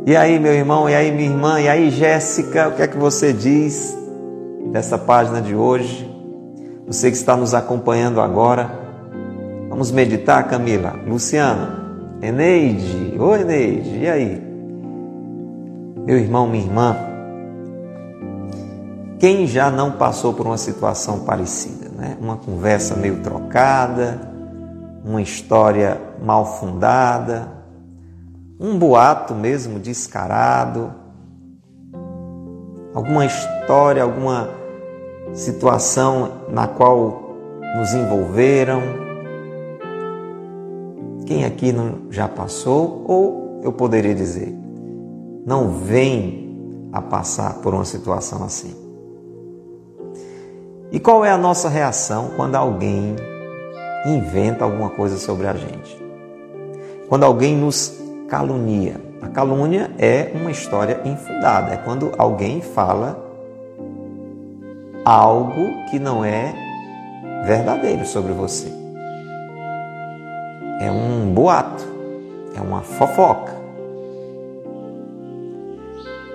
E 0.06 0.16
aí, 0.16 0.38
meu 0.38 0.54
irmão, 0.54 0.88
e 0.88 0.94
aí, 0.94 1.10
minha 1.10 1.28
irmã, 1.28 1.60
e 1.60 1.68
aí, 1.68 1.90
Jéssica, 1.90 2.68
o 2.68 2.76
que 2.76 2.82
é 2.82 2.86
que 2.86 2.96
você 2.96 3.32
diz 3.32 3.92
dessa 4.70 4.96
página 4.96 5.42
de 5.42 5.52
hoje? 5.52 6.08
Você 6.86 7.10
que 7.10 7.16
está 7.16 7.36
nos 7.36 7.54
acompanhando 7.54 8.20
agora, 8.20 8.70
vamos 9.68 9.90
meditar, 9.90 10.46
Camila, 10.46 10.94
Luciana. 11.08 11.84
Eneide, 12.22 13.16
oi 13.18 13.40
Eneide, 13.40 13.98
e 13.98 14.08
aí? 14.08 14.42
Meu 16.06 16.18
irmão, 16.18 16.46
minha 16.46 16.64
irmã, 16.64 16.96
quem 19.18 19.44
já 19.48 19.72
não 19.72 19.90
passou 19.90 20.32
por 20.32 20.46
uma 20.46 20.56
situação 20.56 21.24
parecida, 21.24 21.88
né? 21.98 22.16
Uma 22.20 22.36
conversa 22.36 22.94
meio 22.94 23.16
trocada, 23.22 24.20
uma 25.04 25.20
história 25.20 26.00
mal 26.22 26.60
fundada, 26.60 27.55
um 28.58 28.78
boato 28.78 29.34
mesmo 29.34 29.78
descarado, 29.78 30.92
alguma 32.94 33.26
história, 33.26 34.02
alguma 34.02 34.48
situação 35.34 36.42
na 36.48 36.66
qual 36.66 37.34
nos 37.76 37.92
envolveram, 37.92 38.80
quem 41.26 41.44
aqui 41.44 41.72
não 41.72 42.10
já 42.10 42.28
passou, 42.28 43.04
ou 43.06 43.60
eu 43.62 43.72
poderia 43.72 44.14
dizer, 44.14 44.56
não 45.44 45.70
vem 45.70 46.88
a 46.92 47.02
passar 47.02 47.54
por 47.54 47.74
uma 47.74 47.84
situação 47.84 48.44
assim. 48.44 48.74
E 50.90 51.00
qual 51.00 51.24
é 51.24 51.30
a 51.30 51.36
nossa 51.36 51.68
reação 51.68 52.30
quando 52.36 52.54
alguém 52.54 53.16
inventa 54.06 54.64
alguma 54.64 54.88
coisa 54.90 55.18
sobre 55.18 55.46
a 55.46 55.52
gente? 55.52 56.00
Quando 57.08 57.24
alguém 57.24 57.56
nos 57.56 58.05
calunia. 58.28 59.00
A 59.22 59.28
calúnia 59.28 59.90
é 59.98 60.30
uma 60.34 60.50
história 60.50 61.00
infundada, 61.04 61.72
é 61.72 61.76
quando 61.76 62.12
alguém 62.18 62.60
fala 62.60 63.24
algo 65.04 65.84
que 65.90 65.98
não 65.98 66.24
é 66.24 66.54
verdadeiro 67.44 68.04
sobre 68.04 68.32
você 68.32 68.86
é 70.80 70.90
um 70.90 71.32
boato, 71.32 71.84
é 72.54 72.60
uma 72.60 72.82
fofoca. 72.82 73.54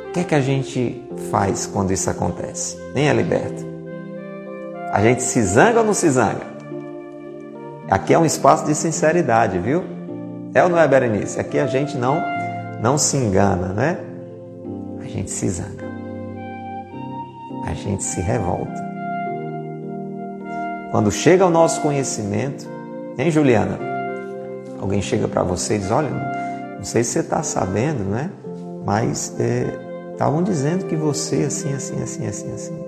O 0.07 0.12
que 0.12 0.19
é 0.19 0.24
que 0.24 0.36
a 0.36 0.41
gente 0.41 1.01
faz 1.29 1.65
quando 1.65 1.91
isso 1.91 2.10
acontece? 2.10 2.77
Nem 2.93 3.07
é 3.07 3.13
liberto. 3.13 3.65
A 4.91 5.01
gente 5.01 5.24
se 5.24 5.41
zanga 5.43 5.79
ou 5.79 5.86
não 5.86 5.93
se 5.93 6.10
zanga? 6.10 6.51
Aqui 7.89 8.13
é 8.13 8.19
um 8.19 8.25
espaço 8.25 8.65
de 8.65 8.75
sinceridade, 8.75 9.57
viu? 9.57 9.83
É 10.53 10.63
ou 10.63 10.70
não 10.70 10.77
é, 10.77 10.88
Berenice? 10.88 11.39
Aqui 11.39 11.58
a 11.58 11.65
gente 11.65 11.98
não, 11.98 12.22
não 12.81 12.98
se 12.98 13.15
engana, 13.15 13.70
né? 13.70 13.98
A 15.00 15.05
gente 15.05 15.31
se 15.31 15.50
zanga. 15.50 15.86
A 17.65 17.74
gente 17.74 18.03
se 18.03 18.20
revolta. 18.20 18.91
Quando 20.91 21.10
chega 21.10 21.46
ao 21.46 21.50
nosso 21.50 21.81
conhecimento, 21.81 22.67
hein, 23.17 23.31
Juliana? 23.31 23.79
Alguém 24.79 25.01
chega 25.01 25.27
para 25.27 25.41
você 25.41 25.75
e 25.75 25.79
diz: 25.79 25.89
Olha, 25.89 26.10
não 26.10 26.84
sei 26.84 27.03
se 27.03 27.12
você 27.12 27.20
está 27.20 27.41
sabendo, 27.43 28.03
né? 28.03 28.29
Mas 28.86 29.34
estavam 30.12 30.41
é, 30.41 30.43
dizendo 30.43 30.86
que 30.86 30.98
você 30.98 31.43
assim, 31.43 31.74
assim, 31.74 32.01
assim, 32.03 32.27
assim, 32.27 32.53
assim. 32.53 32.86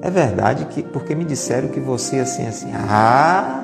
É 0.00 0.10
verdade 0.10 0.66
que 0.66 0.82
porque 0.82 1.14
me 1.14 1.24
disseram 1.24 1.68
que 1.68 1.80
você 1.80 2.20
assim, 2.20 2.46
assim. 2.46 2.70
Ah! 2.72 3.61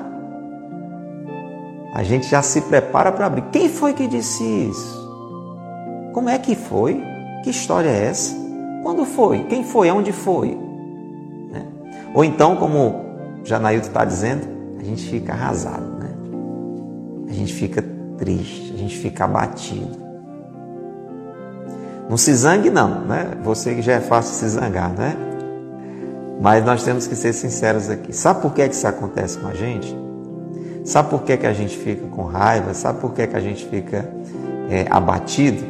A 1.93 2.03
gente 2.03 2.27
já 2.27 2.41
se 2.41 2.61
prepara 2.61 3.11
para 3.11 3.25
abrir. 3.25 3.43
Quem 3.51 3.67
foi 3.67 3.93
que 3.93 4.07
disse 4.07 4.43
isso? 4.43 4.99
Como 6.13 6.29
é 6.29 6.37
que 6.37 6.55
foi? 6.55 7.03
Que 7.43 7.49
história 7.49 7.89
é 7.89 8.05
essa? 8.05 8.35
Quando 8.83 9.05
foi? 9.05 9.43
Quem 9.45 9.63
foi? 9.63 9.89
Onde 9.89 10.11
foi? 10.11 10.57
Né? 11.51 11.65
Ou 12.13 12.23
então, 12.23 12.55
como 12.55 13.05
Janailton 13.43 13.87
está 13.87 14.05
dizendo, 14.05 14.47
a 14.79 14.83
gente 14.83 15.09
fica 15.09 15.33
arrasado, 15.33 15.85
né? 15.99 16.09
A 17.29 17.33
gente 17.33 17.53
fica 17.53 17.83
triste, 18.17 18.73
a 18.73 18.77
gente 18.77 18.97
fica 18.97 19.25
abatido. 19.25 19.97
Não 22.09 22.17
se 22.17 22.33
zangue 22.33 22.69
não, 22.69 23.01
né? 23.01 23.37
Você 23.43 23.75
que 23.75 23.81
já 23.81 23.93
é 23.93 23.99
fácil 23.99 24.33
se 24.33 24.49
zangar, 24.49 24.91
né? 24.91 25.15
Mas 26.41 26.65
nós 26.65 26.83
temos 26.83 27.05
que 27.05 27.15
ser 27.15 27.33
sinceros 27.33 27.89
aqui. 27.89 28.13
Sabe 28.13 28.41
por 28.41 28.53
que, 28.53 28.67
que 28.67 28.73
isso 28.73 28.87
acontece 28.87 29.37
com 29.37 29.47
a 29.47 29.53
gente? 29.53 29.95
Sabe 30.89 31.11
por 31.11 31.21
que, 31.21 31.37
que 31.37 31.45
a 31.45 31.53
gente 31.53 31.77
fica 31.77 32.07
com 32.07 32.23
raiva? 32.23 32.73
Sabe 32.73 32.99
por 32.99 33.13
que, 33.13 33.27
que 33.27 33.35
a 33.35 33.39
gente 33.39 33.63
fica 33.63 34.11
é, 34.71 34.87
abatido? 34.89 35.63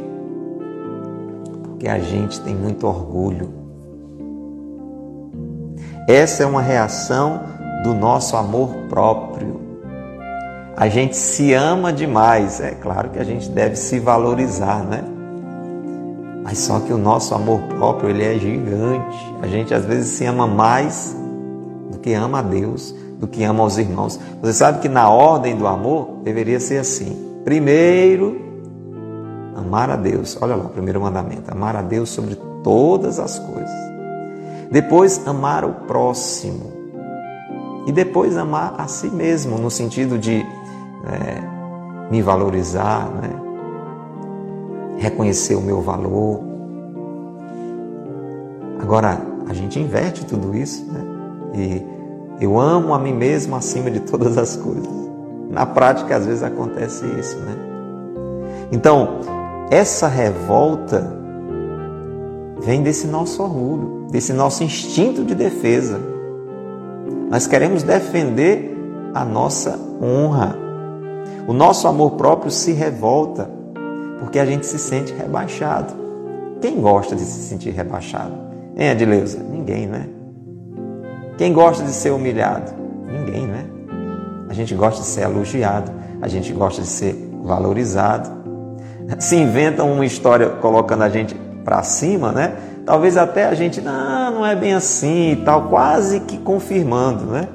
Porque 1.61 1.89
a 1.89 1.99
gente 1.99 2.39
tem 2.39 2.55
muito 2.55 2.87
orgulho. 2.87 3.53
Essa 6.07 6.43
é 6.43 6.45
uma 6.45 6.61
reação 6.61 7.41
do 7.83 7.93
nosso 7.93 8.37
amor 8.37 8.73
próprio. 8.87 9.59
A 10.77 10.87
gente 10.87 11.17
se 11.17 11.53
ama 11.53 11.91
demais, 11.91 12.61
é 12.61 12.71
claro 12.71 13.09
que 13.09 13.19
a 13.19 13.25
gente 13.25 13.49
deve 13.49 13.75
se 13.75 13.99
valorizar, 13.99 14.85
né? 14.85 15.03
Mas 16.45 16.59
só 16.59 16.79
que 16.79 16.93
o 16.93 16.97
nosso 16.97 17.35
amor 17.35 17.59
próprio, 17.63 18.09
ele 18.09 18.23
é 18.23 18.39
gigante. 18.39 19.35
A 19.41 19.47
gente 19.47 19.73
às 19.73 19.83
vezes 19.83 20.13
se 20.13 20.23
ama 20.23 20.47
mais 20.47 21.13
do 21.91 21.99
que 21.99 22.13
ama 22.13 22.39
a 22.39 22.41
Deus, 22.41 22.95
do 23.19 23.27
que 23.27 23.43
ama 23.43 23.63
os 23.63 23.77
irmãos. 23.77 24.19
Você 24.41 24.53
sabe 24.53 24.79
que 24.79 24.87
na 24.87 25.09
ordem 25.09 25.55
do 25.55 25.67
amor 25.67 26.21
deveria 26.23 26.59
ser 26.59 26.79
assim: 26.79 27.41
primeiro, 27.43 28.41
amar 29.55 29.89
a 29.89 29.97
Deus. 29.97 30.37
Olha 30.41 30.55
lá, 30.55 30.65
o 30.65 30.69
primeiro 30.69 31.01
mandamento: 31.01 31.51
amar 31.51 31.75
a 31.75 31.81
Deus 31.81 32.09
sobre 32.09 32.35
todas 32.63 33.19
as 33.19 33.37
coisas. 33.37 33.89
Depois, 34.71 35.27
amar 35.27 35.65
o 35.65 35.73
próximo 35.85 36.71
e 37.85 37.91
depois 37.91 38.37
amar 38.37 38.75
a 38.77 38.87
si 38.87 39.09
mesmo, 39.09 39.57
no 39.57 39.69
sentido 39.69 40.17
de 40.17 40.45
é, 41.05 42.11
me 42.11 42.21
valorizar, 42.21 43.09
né? 43.09 43.29
reconhecer 44.99 45.55
o 45.55 45.61
meu 45.61 45.81
valor. 45.81 46.41
Agora, 48.79 49.19
a 49.47 49.53
gente 49.53 49.79
inverte 49.79 50.25
tudo 50.25 50.55
isso, 50.55 50.85
né? 50.85 51.03
E 51.55 51.98
eu 52.39 52.59
amo 52.59 52.93
a 52.93 52.99
mim 52.99 53.13
mesmo 53.13 53.55
acima 53.55 53.91
de 53.91 53.99
todas 53.99 54.37
as 54.37 54.55
coisas. 54.55 54.87
Na 55.49 55.65
prática, 55.65 56.15
às 56.15 56.25
vezes 56.25 56.43
acontece 56.43 57.05
isso, 57.19 57.37
né? 57.39 57.55
Então, 58.71 59.19
essa 59.71 60.07
revolta 60.07 61.15
vem 62.61 62.83
desse 62.83 63.07
nosso 63.07 63.41
orgulho, 63.41 64.07
desse 64.11 64.31
nosso 64.31 64.63
instinto 64.63 65.23
de 65.23 65.33
defesa. 65.33 65.99
Nós 67.29 67.47
queremos 67.47 67.83
defender 67.83 68.77
a 69.13 69.25
nossa 69.25 69.79
honra. 70.01 70.55
O 71.47 71.53
nosso 71.53 71.87
amor 71.87 72.11
próprio 72.11 72.51
se 72.51 72.71
revolta 72.71 73.49
porque 74.19 74.37
a 74.39 74.45
gente 74.45 74.65
se 74.65 74.77
sente 74.77 75.13
rebaixado. 75.13 75.93
Quem 76.61 76.79
gosta 76.79 77.15
de 77.15 77.21
se 77.21 77.47
sentir 77.47 77.71
rebaixado? 77.71 78.33
Hein, 78.75 78.89
Adileuza? 78.89 79.39
Ninguém, 79.39 79.87
né? 79.87 80.07
Quem 81.39 81.53
gosta 81.53 81.85
de 81.85 81.93
ser 81.93 82.11
humilhado? 82.11 82.73
Ninguém, 83.09 83.47
né? 83.47 83.65
A 84.49 84.53
gente 84.53 84.75
gosta 84.75 84.99
de 84.99 85.07
ser 85.07 85.21
elogiado, 85.21 85.89
a 86.21 86.27
gente 86.27 86.51
gosta 86.51 86.81
de 86.81 86.87
ser 86.89 87.15
valorizado. 87.41 88.29
Se 89.19 89.37
inventam 89.37 89.89
uma 89.89 90.05
história 90.05 90.49
colocando 90.49 91.03
a 91.03 91.07
gente 91.07 91.33
para 91.63 91.81
cima, 91.81 92.33
né? 92.33 92.55
Talvez 92.85 93.15
até 93.15 93.45
a 93.45 93.53
gente, 93.53 93.79
não, 93.79 94.31
não 94.31 94.45
é 94.45 94.53
bem 94.53 94.73
assim 94.73 95.31
e 95.31 95.35
tal, 95.37 95.69
quase 95.69 96.19
que 96.19 96.37
confirmando, 96.39 97.23
né? 97.27 97.47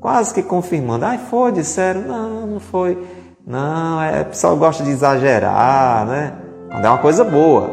Quase 0.00 0.34
que 0.34 0.42
confirmando. 0.42 1.04
Ai, 1.04 1.20
foi, 1.30 1.52
disseram, 1.52 2.00
não, 2.00 2.46
não 2.48 2.58
foi. 2.58 3.06
Não, 3.46 4.02
é, 4.02 4.22
o 4.22 4.24
pessoal 4.24 4.56
gosta 4.56 4.82
de 4.82 4.90
exagerar, 4.90 6.04
né? 6.06 6.32
Quando 6.72 6.84
é 6.86 6.88
uma 6.88 6.98
coisa 6.98 7.22
boa, 7.22 7.70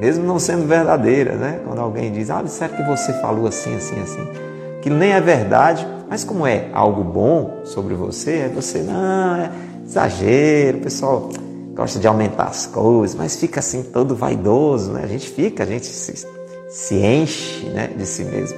mesmo 0.00 0.26
não 0.26 0.40
sendo 0.40 0.66
verdadeira, 0.66 1.36
né? 1.36 1.60
Quando 1.64 1.80
alguém 1.80 2.10
diz, 2.10 2.30
ah, 2.30 2.42
disseram 2.42 2.74
que 2.74 2.82
você 2.82 3.12
falou 3.20 3.46
assim, 3.46 3.76
assim, 3.76 4.00
assim. 4.02 4.55
Que 4.86 4.90
nem 4.90 5.10
é 5.10 5.20
verdade, 5.20 5.84
mas 6.08 6.22
como 6.22 6.46
é 6.46 6.70
algo 6.72 7.02
bom 7.02 7.62
sobre 7.64 7.92
você, 7.92 8.42
é 8.42 8.48
você, 8.48 8.82
não, 8.82 9.34
é 9.34 9.50
exagero, 9.84 10.78
o 10.78 10.80
pessoal 10.82 11.28
gosta 11.74 11.98
de 11.98 12.06
aumentar 12.06 12.44
as 12.44 12.66
coisas, 12.66 13.16
mas 13.16 13.34
fica 13.34 13.58
assim 13.58 13.82
todo 13.82 14.14
vaidoso, 14.14 14.92
né? 14.92 15.00
A 15.02 15.08
gente 15.08 15.28
fica, 15.28 15.64
a 15.64 15.66
gente 15.66 15.86
se, 15.86 16.24
se 16.68 16.94
enche 16.94 17.66
né, 17.70 17.88
de 17.96 18.06
si 18.06 18.22
mesmo. 18.26 18.56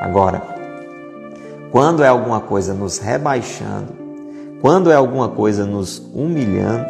Agora, 0.00 0.42
quando 1.70 2.02
é 2.02 2.08
alguma 2.08 2.40
coisa 2.40 2.72
nos 2.72 2.96
rebaixando, 2.96 3.92
quando 4.62 4.90
é 4.90 4.94
alguma 4.94 5.28
coisa 5.28 5.66
nos 5.66 5.98
humilhando, 6.14 6.86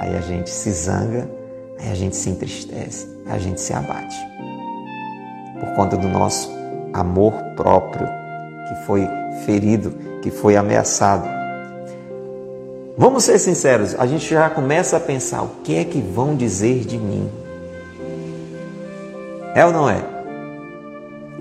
aí 0.00 0.16
a 0.16 0.22
gente 0.22 0.48
se 0.48 0.72
zanga, 0.72 1.30
aí 1.78 1.92
a 1.92 1.94
gente 1.94 2.16
se 2.16 2.30
entristece, 2.30 3.06
aí 3.26 3.36
a 3.36 3.38
gente 3.38 3.60
se 3.60 3.74
abate. 3.74 4.16
Por 5.60 5.74
conta 5.74 5.94
do 5.94 6.08
nosso 6.08 6.56
amor 6.92 7.32
próprio 7.56 8.06
que 8.68 8.86
foi 8.86 9.06
ferido, 9.44 9.90
que 10.22 10.30
foi 10.30 10.56
ameaçado 10.56 11.38
Vamos 13.00 13.22
ser 13.22 13.38
sinceros, 13.38 13.94
a 13.96 14.04
gente 14.08 14.28
já 14.28 14.50
começa 14.50 14.96
a 14.96 15.00
pensar 15.00 15.42
o 15.42 15.50
que 15.62 15.76
é 15.76 15.84
que 15.84 16.00
vão 16.00 16.34
dizer 16.34 16.80
de 16.80 16.98
mim. 16.98 17.30
É 19.54 19.64
ou 19.64 19.72
não 19.72 19.88
é? 19.88 20.02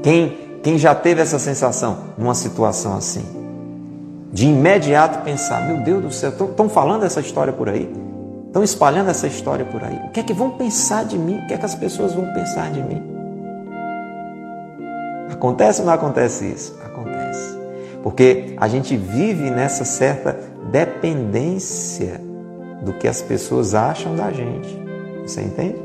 Quem, 0.03 0.37
quem 0.61 0.77
já 0.77 0.93
teve 0.93 1.19
essa 1.19 1.39
sensação 1.39 2.13
numa 2.15 2.35
situação 2.35 2.95
assim? 2.95 3.25
De 4.31 4.45
imediato 4.45 5.23
pensar, 5.23 5.65
meu 5.65 5.77
Deus 5.77 6.03
do 6.03 6.11
céu, 6.11 6.29
estão 6.29 6.69
falando 6.69 7.03
essa 7.03 7.21
história 7.21 7.51
por 7.51 7.67
aí? 7.67 7.91
Estão 8.45 8.63
espalhando 8.63 9.09
essa 9.09 9.25
história 9.25 9.65
por 9.65 9.83
aí? 9.83 9.99
O 10.09 10.11
que 10.11 10.19
é 10.19 10.23
que 10.23 10.33
vão 10.33 10.51
pensar 10.51 11.05
de 11.05 11.17
mim? 11.17 11.39
O 11.39 11.47
que 11.47 11.55
é 11.55 11.57
que 11.57 11.65
as 11.65 11.73
pessoas 11.73 12.13
vão 12.13 12.31
pensar 12.35 12.69
de 12.69 12.83
mim? 12.83 13.16
Acontece 15.31 15.81
ou 15.81 15.87
não 15.87 15.93
acontece 15.93 16.45
isso? 16.45 16.77
Acontece. 16.83 17.57
Porque 18.03 18.55
a 18.57 18.67
gente 18.67 18.95
vive 18.95 19.49
nessa 19.49 19.83
certa 19.83 20.37
dependência 20.71 22.21
do 22.81 22.93
que 22.93 23.07
as 23.07 23.21
pessoas 23.21 23.73
acham 23.73 24.15
da 24.15 24.31
gente. 24.31 24.81
Você 25.23 25.41
entende? 25.41 25.75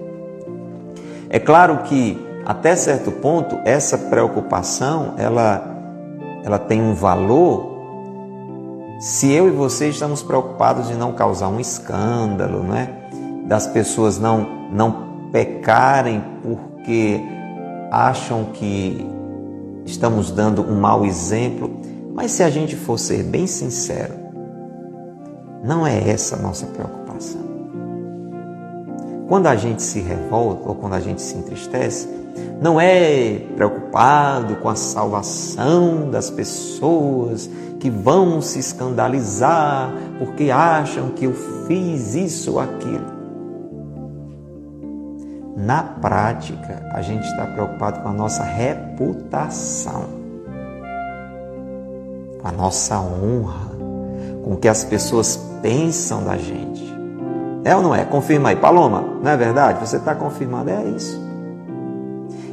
É 1.29 1.39
claro 1.39 1.79
que 1.85 2.25
até 2.45 2.77
certo 2.77 3.11
ponto 3.11 3.59
essa 3.65 3.97
preocupação 3.97 5.15
ela 5.17 5.69
ela 6.45 6.59
tem 6.59 6.83
um 6.83 6.93
valor 6.93 7.73
se 9.01 9.33
eu 9.33 9.49
e 9.49 9.51
você 9.51 9.89
estamos 9.89 10.23
preocupados 10.23 10.89
de 10.89 10.95
não 10.95 11.13
causar 11.13 11.49
um 11.49 11.59
escândalo, 11.59 12.63
né? 12.63 12.89
Das 13.47 13.67
pessoas 13.67 14.19
não 14.19 14.69
não 14.71 15.31
pecarem 15.33 16.23
porque 16.43 17.21
acham 17.91 18.45
que 18.53 19.07
estamos 19.85 20.31
dando 20.31 20.63
um 20.63 20.79
mau 20.81 21.05
exemplo. 21.05 21.71
Mas 22.15 22.33
se 22.33 22.43
a 22.43 22.51
gente 22.51 22.77
for 22.77 22.99
ser 22.99 23.23
bem 23.23 23.47
sincero, 23.47 24.15
não 25.65 25.87
é 25.87 26.09
essa 26.09 26.37
a 26.37 26.39
nossa 26.39 26.67
preocupação. 26.67 27.41
Quando 29.29 29.47
a 29.47 29.57
gente 29.57 29.83
se 29.83 30.01
revolta 30.01 30.69
ou 30.69 30.75
quando 30.75 30.95
a 30.95 31.01
gente 31.01 31.23
se 31.23 31.37
entristece, 31.37 32.09
não 32.61 32.81
é 32.81 33.41
preocupado 33.57 34.57
com 34.57 34.69
a 34.69 34.77
salvação 34.77 36.11
das 36.11 36.31
pessoas 36.31 37.49
que 37.81 37.91
vão 37.91 38.41
se 38.41 38.59
escandalizar 38.59 39.93
porque 40.19 40.51
acham 40.51 41.11
que 41.11 41.25
eu 41.25 41.35
fiz 41.67 42.15
isso 42.15 42.53
ou 42.53 42.61
aquilo. 42.61 43.22
Na 45.63 45.83
prática, 45.83 46.83
a 46.93 47.01
gente 47.01 47.25
está 47.25 47.47
preocupado 47.47 48.01
com 48.01 48.09
a 48.09 48.13
nossa 48.13 48.43
reputação, 48.43 50.07
com 52.41 52.49
a 52.49 52.53
nossa 52.53 53.01
honra, 53.01 53.71
com 54.43 54.55
o 54.55 54.57
que 54.57 54.67
as 54.67 54.83
pessoas 54.83 55.37
pensam 55.63 56.25
da 56.25 56.37
gente. 56.37 56.83
É 57.65 57.77
ou 57.77 57.83
não 57.83 57.95
é? 57.95 58.05
Confirma 58.05 58.49
aí. 58.49 58.57
Paloma, 58.57 59.05
não 59.23 59.31
é 59.31 59.37
verdade? 59.37 59.87
Você 59.87 59.99
está 59.99 60.17
confirmando? 60.17 60.71
É 60.71 60.83
isso. 60.85 61.21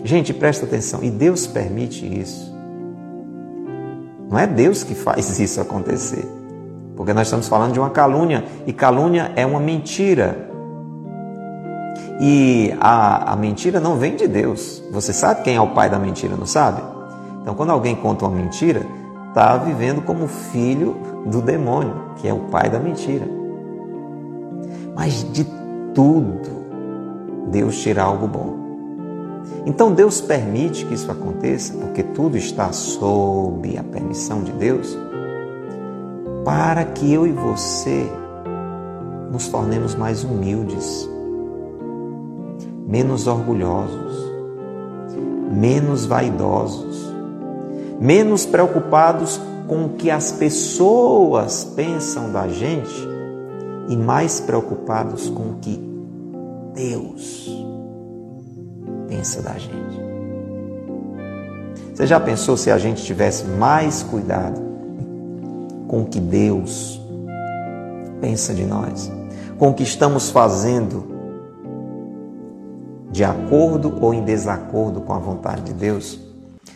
Gente, 0.04 0.32
presta 0.32 0.68
atenção. 0.68 1.04
E 1.04 1.10
Deus 1.10 1.48
permite 1.48 2.06
isso. 2.06 2.54
Não 4.30 4.38
é 4.38 4.46
Deus 4.46 4.84
que 4.84 4.94
faz 4.94 5.40
isso 5.40 5.60
acontecer. 5.60 6.26
Porque 6.96 7.12
nós 7.12 7.26
estamos 7.26 7.48
falando 7.48 7.74
de 7.74 7.80
uma 7.80 7.90
calúnia. 7.90 8.46
E 8.68 8.74
calúnia 8.74 9.32
é 9.36 9.46
uma 9.46 9.60
mentira. 9.60 10.49
E 12.20 12.76
a, 12.80 13.34
a 13.34 13.36
mentira 13.36 13.80
não 13.80 13.96
vem 13.96 14.16
de 14.16 14.28
Deus. 14.28 14.84
Você 14.92 15.14
sabe 15.14 15.44
quem 15.44 15.56
é 15.56 15.62
o 15.62 15.70
pai 15.70 15.90
da 15.90 15.98
mentira, 15.98 16.36
não 16.36 16.46
sabe? 16.46 16.82
Então, 17.42 17.56
quando 17.56 17.72
alguém 17.72 17.96
conta 17.96 18.26
uma 18.26 18.36
mentira, 18.36 18.86
está 19.30 19.56
vivendo 19.58 20.02
como 20.02 20.28
filho 20.28 20.98
do 21.26 21.42
demônio, 21.42 21.96
que 22.18 22.28
é 22.28 22.34
o 22.34 22.40
pai 22.52 22.70
da 22.70 22.80
mentira. 22.80 23.26
Mas 24.96 25.26
de 25.32 25.46
tudo, 25.94 26.60
Deus 27.50 27.80
tira 27.82 28.04
algo 28.04 28.28
bom. 28.28 28.60
Então 29.66 29.92
Deus 29.92 30.22
permite 30.22 30.86
que 30.86 30.94
isso 30.94 31.12
aconteça, 31.12 31.74
porque 31.74 32.04
tudo 32.04 32.38
está 32.38 32.72
sob 32.72 33.78
a 33.78 33.84
permissão 33.84 34.44
de 34.44 34.52
Deus, 34.52 34.98
para 36.44 36.84
que 36.86 37.12
eu 37.12 37.28
e 37.28 37.32
você 37.32 38.10
nos 39.32 39.48
tornemos 39.48 39.96
mais 39.96 40.24
humildes, 40.24 41.08
menos 42.90 43.28
orgulhosos, 43.28 44.32
menos 45.52 46.08
vaidosos, 46.08 47.14
menos 48.00 48.48
preocupados 48.48 49.40
com 49.68 49.86
o 49.86 49.90
que 49.90 50.10
as 50.10 50.32
pessoas 50.32 51.64
pensam 51.76 52.32
da 52.32 52.48
gente 52.48 53.08
e 53.90 53.96
mais 53.96 54.40
preocupados 54.40 55.30
com 55.30 55.52
o 55.52 55.56
que 55.62 55.80
Deus 56.74 57.48
pensa 59.08 59.44
da 59.44 59.54
gente. 59.54 60.10
Você 61.94 62.08
já 62.08 62.20
pensou 62.20 62.58
se 62.58 62.72
a 62.72 62.80
gente 62.80 63.04
tivesse 63.04 63.44
mais 63.46 64.02
cuidado 64.02 64.60
com 65.88 66.02
o 66.02 66.06
que 66.06 66.20
Deus 66.20 67.00
pensa 68.20 68.52
de 68.52 68.66
nós, 68.66 69.12
com 69.60 69.70
o 69.70 69.74
que 69.76 69.84
estamos 69.84 70.32
fazendo 70.32 71.19
de 73.10 73.24
acordo 73.24 73.98
ou 74.02 74.14
em 74.14 74.24
desacordo 74.24 75.02
com 75.02 75.14
a 75.14 75.20
vontade 75.20 75.64
de 75.64 75.74
Deus, 75.74 76.20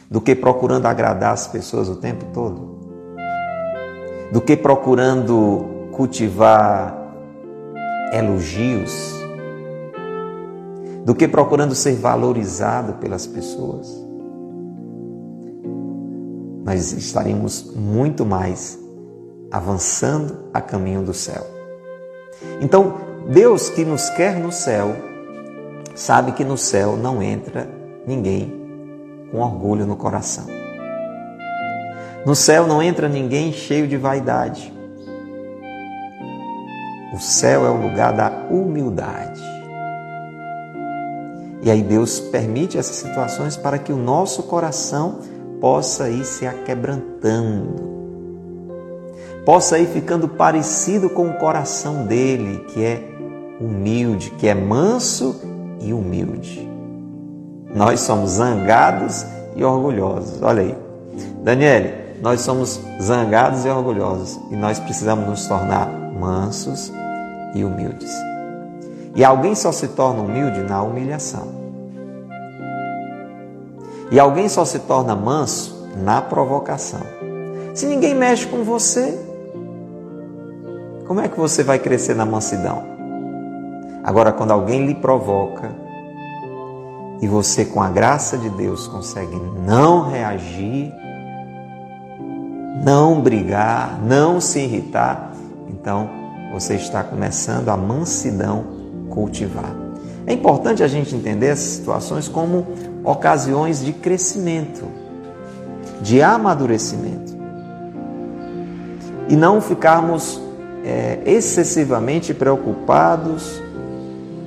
do 0.10 0.19
que 0.22 0.36
procurando 0.36 0.86
agradar 0.86 1.34
as 1.34 1.48
pessoas 1.48 1.89
o 1.89 1.96
tempo 1.96 2.26
todo? 2.34 2.74
Do 4.32 4.41
que 4.41 4.58
procurando 4.58 5.89
cultivar 5.91 7.02
elogios 8.12 9.24
do 11.06 11.13
que 11.13 11.28
procurando 11.28 11.76
ser 11.76 11.96
valorizado 11.96 12.93
pelas 12.93 13.28
pessoas. 13.28 13.88
Nós 16.63 16.93
estaremos 16.93 17.74
muito 17.76 18.26
mais 18.26 18.80
avançando 19.52 20.46
a 20.54 20.62
caminho 20.62 21.04
do 21.04 21.13
céu. 21.13 21.46
Então, 22.62 22.96
Deus 23.30 23.69
que 23.69 23.84
nos 23.84 24.10
quer 24.12 24.39
no 24.39 24.52
céu, 24.52 24.96
sabe 25.96 26.32
que 26.32 26.44
no 26.44 26.58
céu 26.58 26.98
não 26.98 27.22
entra 27.22 27.70
ninguém 28.06 28.62
com 29.32 29.40
orgulho 29.40 29.86
no 29.86 29.96
coração. 29.96 30.46
No 32.26 32.36
céu 32.36 32.66
não 32.68 32.82
entra 32.82 33.10
ninguém 33.10 33.52
cheio 33.52 33.88
de 33.88 33.98
vaidade. 33.98 34.74
O 37.14 37.20
céu 37.20 37.66
é 37.66 37.70
o 37.70 37.82
lugar 37.82 38.14
da 38.14 38.30
humildade. 38.50 39.42
E 41.62 41.70
aí 41.70 41.82
Deus 41.82 42.20
permite 42.20 42.78
essas 42.78 42.96
situações 42.96 43.56
para 43.56 43.78
que 43.78 43.92
o 43.92 43.98
nosso 43.98 44.44
coração 44.44 45.20
possa 45.62 46.10
ir 46.10 46.26
se 46.26 46.46
aquebrantando, 46.46 47.76
possa 49.46 49.80
ir 49.80 49.88
ficando 49.88 50.28
parecido 50.28 51.10
com 51.10 51.30
o 51.30 51.34
coração 51.36 52.06
dele, 52.06 52.66
que 52.68 52.84
é 52.84 53.02
humilde, 53.62 54.32
que 54.32 54.48
é 54.48 54.54
manso 54.54 55.53
e 55.84 55.93
humilde. 55.93 56.69
Nós 57.76 58.02
somos 58.02 58.32
zangados 58.32 59.26
e 59.56 59.63
orgulhosos. 59.63 60.41
Olha 60.41 60.62
aí. 60.62 60.78
Daniele, 61.43 61.93
nós 62.22 62.41
somos 62.41 62.80
zangados 63.02 63.65
e 63.65 63.69
orgulhosos 63.69 64.39
e 64.50 64.56
nós 64.56 64.80
precisamos 64.80 65.28
nos 65.28 65.46
tornar 65.48 65.88
mansos 65.88 66.91
e 67.54 67.63
humildes. 67.63 68.12
E 69.15 69.24
alguém 69.24 69.54
só 69.54 69.72
se 69.72 69.89
torna 69.89 70.22
humilde 70.22 70.62
na 70.62 70.82
humilhação. 70.82 71.48
E 74.10 74.19
alguém 74.19 74.48
só 74.48 74.63
se 74.63 74.80
torna 74.80 75.15
manso 75.15 75.89
na 75.98 76.22
provocação. 76.22 77.02
Se 77.74 77.86
ninguém 77.86 78.15
mexe 78.15 78.46
com 78.48 78.63
você, 78.63 79.19
como 81.08 81.19
é 81.19 81.28
que 81.28 81.39
você 81.39 81.63
vai 81.63 81.80
crescer 81.80 82.15
na 82.15 82.26
mansidão? 82.26 82.93
Agora, 84.04 84.34
quando 84.34 84.52
alguém 84.52 84.86
lhe 84.86 84.96
provoca 84.96 85.72
e 87.22 87.28
você, 87.28 87.63
com 87.63 87.82
a 87.82 87.89
graça 87.89 88.38
de 88.38 88.50
Deus, 88.50 88.86
consegue 88.86 89.42
não 89.66 90.10
reagir, 90.10 90.94
não 92.84 93.22
brigar, 93.22 93.98
não 94.04 94.42
se 94.42 94.60
irritar, 94.60 95.32
então 95.70 96.10
você 96.52 96.76
está 96.76 97.02
começando 97.02 97.70
a 97.70 97.78
mansidão 97.78 98.66
cultivar. 99.10 99.74
É 100.28 100.34
importante 100.34 100.84
a 100.84 100.88
gente 100.88 101.16
entender 101.16 101.48
essas 101.48 101.72
situações 101.72 102.28
como 102.28 102.68
ocasiões 103.06 103.84
de 103.84 103.94
crescimento, 103.94 104.86
de 106.02 106.22
amadurecimento. 106.22 107.34
E 109.30 109.36
não 109.36 109.62
ficarmos 109.62 110.42
é, 110.84 111.20
excessivamente 111.26 112.34
preocupados 112.34 113.62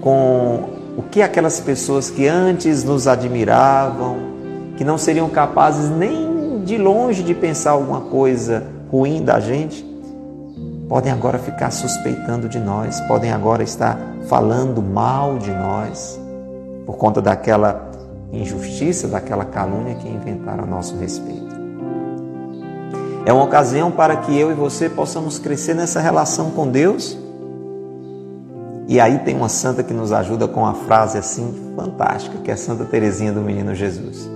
com 0.06 0.60
o 0.96 1.02
que 1.02 1.20
aquelas 1.20 1.58
pessoas 1.58 2.08
que 2.08 2.28
antes 2.28 2.84
nos 2.84 3.08
admiravam, 3.08 4.18
que 4.76 4.84
não 4.84 4.96
seriam 4.96 5.28
capazes 5.28 5.90
nem 5.90 6.62
de 6.62 6.78
longe 6.78 7.24
de 7.24 7.34
pensar 7.34 7.72
alguma 7.72 8.02
coisa 8.02 8.62
ruim 8.88 9.24
da 9.24 9.40
gente, 9.40 9.84
podem 10.88 11.10
agora 11.10 11.40
ficar 11.40 11.72
suspeitando 11.72 12.48
de 12.48 12.60
nós, 12.60 13.00
podem 13.08 13.32
agora 13.32 13.64
estar 13.64 13.98
falando 14.28 14.80
mal 14.80 15.38
de 15.38 15.50
nós 15.50 16.20
por 16.86 16.96
conta 16.96 17.20
daquela 17.20 17.90
injustiça, 18.32 19.08
daquela 19.08 19.44
calúnia 19.44 19.96
que 19.96 20.08
inventaram 20.08 20.62
a 20.62 20.66
nosso 20.68 20.96
respeito. 20.98 21.56
É 23.24 23.32
uma 23.32 23.42
ocasião 23.42 23.90
para 23.90 24.14
que 24.18 24.38
eu 24.38 24.52
e 24.52 24.54
você 24.54 24.88
possamos 24.88 25.40
crescer 25.40 25.74
nessa 25.74 25.98
relação 25.98 26.52
com 26.52 26.68
Deus. 26.68 27.25
E 28.88 29.00
aí 29.00 29.18
tem 29.20 29.34
uma 29.34 29.48
santa 29.48 29.82
que 29.82 29.92
nos 29.92 30.12
ajuda 30.12 30.46
com 30.46 30.60
uma 30.60 30.74
frase 30.74 31.18
assim 31.18 31.72
fantástica, 31.74 32.38
que 32.38 32.50
é 32.50 32.56
Santa 32.56 32.84
Teresinha 32.84 33.32
do 33.32 33.40
Menino 33.40 33.74
Jesus. 33.74 34.30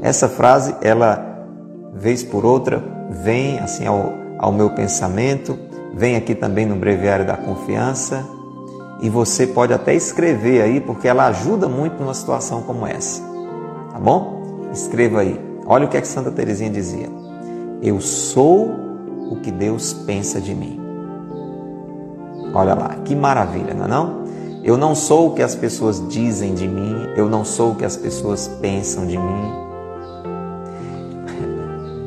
Essa 0.00 0.28
frase, 0.28 0.74
ela 0.80 1.46
vez 1.94 2.22
por 2.22 2.44
outra 2.44 2.82
vem 3.10 3.58
assim 3.58 3.86
ao, 3.86 4.14
ao 4.38 4.52
meu 4.52 4.70
pensamento, 4.70 5.58
vem 5.94 6.16
aqui 6.16 6.34
também 6.34 6.64
no 6.64 6.76
breviário 6.76 7.26
da 7.26 7.36
confiança 7.36 8.24
e 9.02 9.10
você 9.10 9.46
pode 9.46 9.72
até 9.72 9.94
escrever 9.94 10.62
aí, 10.62 10.80
porque 10.80 11.06
ela 11.06 11.26
ajuda 11.26 11.68
muito 11.68 12.00
numa 12.00 12.14
situação 12.14 12.62
como 12.62 12.86
essa. 12.86 13.20
Tá 13.90 13.98
bom? 13.98 14.68
Escreva 14.72 15.20
aí. 15.20 15.38
Olha 15.66 15.86
o 15.86 15.88
que, 15.88 15.96
é 15.96 16.00
que 16.00 16.08
Santa 16.08 16.30
Teresinha 16.30 16.70
dizia. 16.70 17.08
Eu 17.82 18.00
sou 18.00 18.70
o 19.30 19.36
que 19.42 19.50
Deus 19.50 19.92
pensa 19.92 20.40
de 20.40 20.54
mim. 20.54 20.81
Olha 22.54 22.74
lá, 22.74 22.96
que 23.04 23.14
maravilha, 23.14 23.74
não 23.74 23.84
é 23.84 23.88
não? 23.88 24.22
Eu 24.62 24.76
não 24.76 24.94
sou 24.94 25.28
o 25.28 25.34
que 25.34 25.42
as 25.42 25.54
pessoas 25.54 26.02
dizem 26.08 26.54
de 26.54 26.68
mim, 26.68 27.08
eu 27.16 27.28
não 27.28 27.44
sou 27.44 27.72
o 27.72 27.74
que 27.74 27.84
as 27.84 27.96
pessoas 27.96 28.48
pensam 28.60 29.06
de 29.06 29.18
mim. 29.18 29.62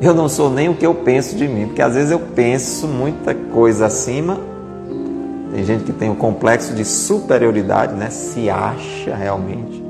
Eu 0.00 0.12
não 0.12 0.28
sou 0.28 0.50
nem 0.50 0.68
o 0.68 0.74
que 0.74 0.84
eu 0.84 0.94
penso 0.94 1.34
de 1.36 1.48
mim, 1.48 1.68
porque 1.68 1.80
às 1.80 1.94
vezes 1.94 2.10
eu 2.10 2.20
penso 2.20 2.86
muita 2.86 3.34
coisa 3.34 3.86
acima 3.86 4.38
tem 5.56 5.64
gente 5.64 5.84
que 5.84 5.92
tem 5.92 6.10
o 6.10 6.12
um 6.12 6.16
complexo 6.16 6.74
de 6.74 6.84
superioridade, 6.84 7.94
né? 7.94 8.10
Se 8.10 8.50
acha 8.50 9.16
realmente. 9.16 9.82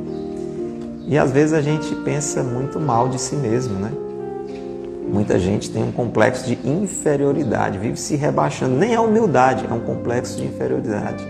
E 1.09 1.19
às 1.19 1.33
vezes 1.33 1.53
a 1.53 1.61
gente 1.61 1.92
pensa 1.97 2.40
muito 2.40 2.79
mal 2.79 3.09
de 3.09 3.21
si 3.21 3.35
mesmo, 3.35 3.77
né? 3.81 3.90
Muita 5.07 5.38
gente 5.38 5.71
tem 5.71 5.83
um 5.83 5.92
complexo 5.92 6.47
de 6.47 6.59
inferioridade, 6.69 7.79
vive 7.79 7.97
se 7.97 8.16
rebaixando. 8.16 8.77
Nem 8.77 8.95
é 8.95 9.01
humildade, 9.01 9.66
é 9.71 9.73
um 9.73 9.81
complexo 9.81 10.37
de 10.37 10.45
inferioridade. 10.45 11.25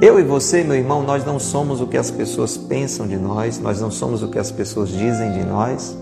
Eu 0.00 0.18
e 0.18 0.22
você, 0.22 0.64
meu 0.64 0.76
irmão, 0.76 1.02
nós 1.02 1.24
não 1.24 1.38
somos 1.38 1.80
o 1.80 1.86
que 1.86 1.96
as 1.96 2.10
pessoas 2.10 2.56
pensam 2.56 3.06
de 3.06 3.16
nós, 3.16 3.60
nós 3.60 3.80
não 3.80 3.90
somos 3.90 4.22
o 4.22 4.28
que 4.28 4.38
as 4.38 4.50
pessoas 4.50 4.88
dizem 4.88 5.32
de 5.32 5.44
nós. 5.44 5.96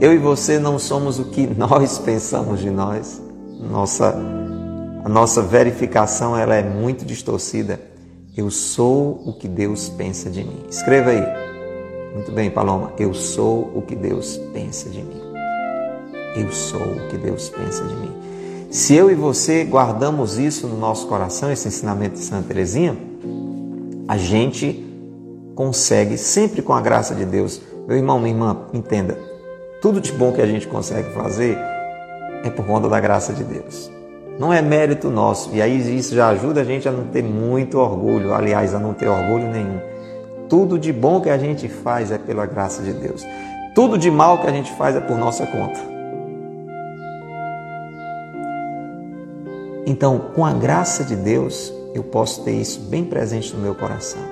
Eu 0.00 0.12
e 0.12 0.18
você 0.18 0.58
não 0.58 0.78
somos 0.78 1.18
o 1.18 1.26
que 1.26 1.46
nós 1.46 1.98
pensamos 2.04 2.60
de 2.60 2.70
nós. 2.70 3.22
Nossa, 3.60 4.16
a 5.04 5.08
nossa 5.08 5.42
verificação 5.42 6.36
ela 6.36 6.56
é 6.56 6.62
muito 6.62 7.04
distorcida. 7.04 7.78
Eu 8.36 8.50
sou 8.50 9.22
o 9.26 9.34
que 9.34 9.46
Deus 9.46 9.90
pensa 9.90 10.30
de 10.30 10.42
mim. 10.42 10.64
Escreva 10.68 11.10
aí. 11.10 11.22
Muito 12.14 12.32
bem, 12.32 12.50
Paloma. 12.50 12.92
Eu 12.98 13.12
sou 13.14 13.70
o 13.74 13.82
que 13.82 13.94
Deus 13.94 14.38
pensa 14.52 14.88
de 14.88 15.02
mim. 15.02 15.21
Eu 16.34 16.50
sou 16.50 16.80
o 16.80 17.08
que 17.08 17.16
Deus 17.16 17.50
pensa 17.50 17.84
de 17.84 17.94
mim. 17.94 18.10
Se 18.70 18.94
eu 18.94 19.10
e 19.10 19.14
você 19.14 19.64
guardamos 19.64 20.38
isso 20.38 20.66
no 20.66 20.78
nosso 20.78 21.06
coração, 21.06 21.52
esse 21.52 21.68
ensinamento 21.68 22.14
de 22.14 22.20
Santa 22.20 22.48
Teresinha, 22.48 22.96
a 24.08 24.16
gente 24.16 24.82
consegue, 25.54 26.16
sempre 26.16 26.62
com 26.62 26.72
a 26.72 26.80
graça 26.80 27.14
de 27.14 27.26
Deus. 27.26 27.60
Meu 27.86 27.98
irmão, 27.98 28.18
minha 28.18 28.34
irmã, 28.34 28.56
entenda, 28.72 29.18
tudo 29.82 30.00
de 30.00 30.10
bom 30.10 30.32
que 30.32 30.40
a 30.40 30.46
gente 30.46 30.66
consegue 30.66 31.10
fazer 31.10 31.58
é 32.42 32.48
por 32.48 32.64
conta 32.64 32.88
da 32.88 32.98
graça 32.98 33.34
de 33.34 33.44
Deus. 33.44 33.90
Não 34.38 34.50
é 34.50 34.62
mérito 34.62 35.10
nosso. 35.10 35.50
E 35.52 35.60
aí 35.60 35.98
isso 35.98 36.14
já 36.14 36.28
ajuda 36.30 36.62
a 36.62 36.64
gente 36.64 36.88
a 36.88 36.92
não 36.92 37.04
ter 37.04 37.22
muito 37.22 37.78
orgulho, 37.78 38.32
aliás, 38.32 38.74
a 38.74 38.78
não 38.78 38.94
ter 38.94 39.06
orgulho 39.06 39.50
nenhum. 39.50 39.80
Tudo 40.48 40.78
de 40.78 40.92
bom 40.92 41.20
que 41.20 41.28
a 41.28 41.36
gente 41.36 41.68
faz 41.68 42.10
é 42.10 42.16
pela 42.16 42.46
graça 42.46 42.82
de 42.82 42.92
Deus. 42.94 43.26
Tudo 43.74 43.98
de 43.98 44.10
mal 44.10 44.38
que 44.38 44.46
a 44.46 44.50
gente 44.50 44.72
faz 44.72 44.96
é 44.96 45.00
por 45.00 45.18
nossa 45.18 45.46
conta. 45.46 45.91
Então, 49.84 50.18
com 50.34 50.44
a 50.44 50.52
graça 50.52 51.04
de 51.04 51.16
Deus, 51.16 51.72
eu 51.94 52.04
posso 52.04 52.44
ter 52.44 52.52
isso 52.52 52.80
bem 52.80 53.04
presente 53.04 53.54
no 53.54 53.60
meu 53.60 53.74
coração. 53.74 54.22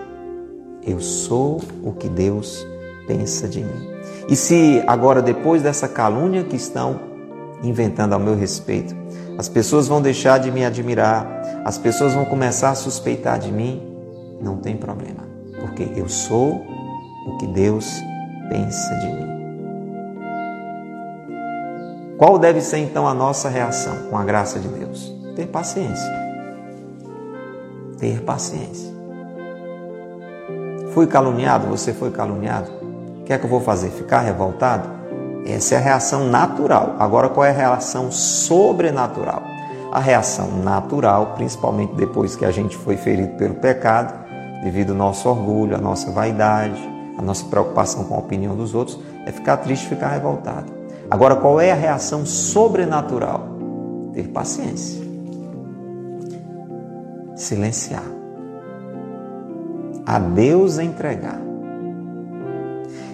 Eu 0.86 1.00
sou 1.00 1.60
o 1.82 1.92
que 1.92 2.08
Deus 2.08 2.66
pensa 3.06 3.48
de 3.48 3.60
mim. 3.60 3.90
E 4.28 4.36
se 4.36 4.82
agora, 4.86 5.20
depois 5.20 5.62
dessa 5.62 5.88
calúnia 5.88 6.44
que 6.44 6.56
estão 6.56 7.00
inventando 7.62 8.12
ao 8.12 8.20
meu 8.20 8.36
respeito, 8.36 8.94
as 9.36 9.48
pessoas 9.48 9.88
vão 9.88 10.00
deixar 10.00 10.38
de 10.38 10.50
me 10.50 10.64
admirar, 10.64 11.62
as 11.64 11.76
pessoas 11.76 12.14
vão 12.14 12.24
começar 12.24 12.70
a 12.70 12.74
suspeitar 12.74 13.38
de 13.38 13.50
mim, 13.50 13.82
não 14.40 14.56
tem 14.56 14.76
problema, 14.76 15.26
porque 15.60 15.88
eu 15.96 16.08
sou 16.08 16.62
o 17.26 17.36
que 17.38 17.46
Deus 17.48 17.90
pensa 18.48 18.94
de 18.96 19.06
mim. 19.06 19.30
Qual 22.16 22.38
deve 22.38 22.60
ser 22.60 22.78
então 22.78 23.08
a 23.08 23.14
nossa 23.14 23.48
reação 23.48 24.08
com 24.10 24.16
a 24.16 24.24
graça 24.24 24.58
de 24.58 24.68
Deus? 24.68 25.19
Ter 25.40 25.46
paciência. 25.46 26.12
Ter 27.98 28.20
paciência. 28.20 28.92
Fui 30.92 31.06
caluniado, 31.06 31.66
você 31.66 31.94
foi 31.94 32.10
caluniado. 32.10 32.70
O 33.20 33.24
que 33.24 33.32
é 33.32 33.38
que 33.38 33.46
eu 33.46 33.48
vou 33.48 33.62
fazer? 33.62 33.88
Ficar 33.88 34.20
revoltado? 34.20 34.86
Essa 35.46 35.76
é 35.76 35.78
a 35.78 35.80
reação 35.80 36.26
natural. 36.26 36.94
Agora, 36.98 37.30
qual 37.30 37.46
é 37.46 37.48
a 37.48 37.54
reação 37.54 38.12
sobrenatural? 38.12 39.42
A 39.90 39.98
reação 39.98 40.58
natural, 40.62 41.32
principalmente 41.36 41.94
depois 41.94 42.36
que 42.36 42.44
a 42.44 42.50
gente 42.50 42.76
foi 42.76 42.98
ferido 42.98 43.38
pelo 43.38 43.54
pecado, 43.54 44.12
devido 44.62 44.90
ao 44.90 44.96
nosso 44.96 45.26
orgulho, 45.26 45.74
à 45.74 45.78
nossa 45.78 46.10
vaidade, 46.10 46.78
à 47.16 47.22
nossa 47.22 47.46
preocupação 47.46 48.04
com 48.04 48.14
a 48.14 48.18
opinião 48.18 48.54
dos 48.54 48.74
outros, 48.74 49.00
é 49.24 49.32
ficar 49.32 49.56
triste, 49.56 49.88
ficar 49.88 50.08
revoltado. 50.08 50.70
Agora, 51.10 51.34
qual 51.34 51.58
é 51.58 51.72
a 51.72 51.76
reação 51.76 52.26
sobrenatural? 52.26 53.48
Ter 54.12 54.28
paciência 54.28 54.99
silenciar, 57.40 58.04
a 60.04 60.18
Deus 60.18 60.78
entregar. 60.78 61.40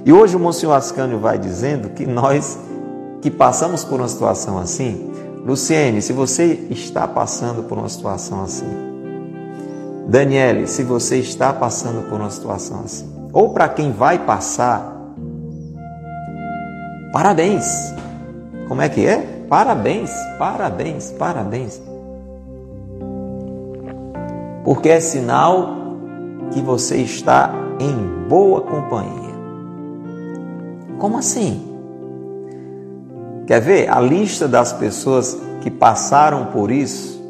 E 0.04 0.12
hoje 0.12 0.36
o 0.36 0.40
Monsenhor 0.40 0.76
Ascânio 0.76 1.18
vai 1.18 1.38
dizendo 1.38 1.90
que 1.90 2.06
nós 2.06 2.58
que 3.22 3.30
passamos 3.30 3.84
por 3.84 4.00
uma 4.00 4.08
situação 4.08 4.58
assim, 4.58 5.10
Luciene, 5.44 6.02
se 6.02 6.12
você 6.12 6.66
está 6.70 7.06
passando 7.06 7.62
por 7.64 7.78
uma 7.78 7.88
situação 7.88 8.42
assim, 8.42 8.66
Daniele, 10.08 10.66
se 10.66 10.82
você 10.82 11.18
está 11.18 11.52
passando 11.52 12.08
por 12.08 12.20
uma 12.20 12.30
situação 12.30 12.82
assim, 12.84 13.08
ou 13.32 13.50
para 13.50 13.68
quem 13.68 13.92
vai 13.92 14.18
passar, 14.18 14.92
parabéns. 17.12 17.94
Como 18.68 18.82
é 18.82 18.88
que 18.88 19.06
é? 19.06 19.44
Parabéns, 19.48 20.10
parabéns, 20.38 21.12
parabéns 21.12 21.95
porque 24.66 24.88
é 24.88 24.98
sinal 24.98 25.76
que 26.50 26.60
você 26.60 26.96
está 26.96 27.54
em 27.78 28.26
boa 28.28 28.62
companhia. 28.62 29.36
Como 30.98 31.16
assim? 31.16 31.64
Quer 33.46 33.60
ver 33.60 33.88
a 33.88 34.00
lista 34.00 34.48
das 34.48 34.72
pessoas 34.72 35.38
que 35.60 35.70
passaram 35.70 36.46
por 36.46 36.72
isso 36.72 37.24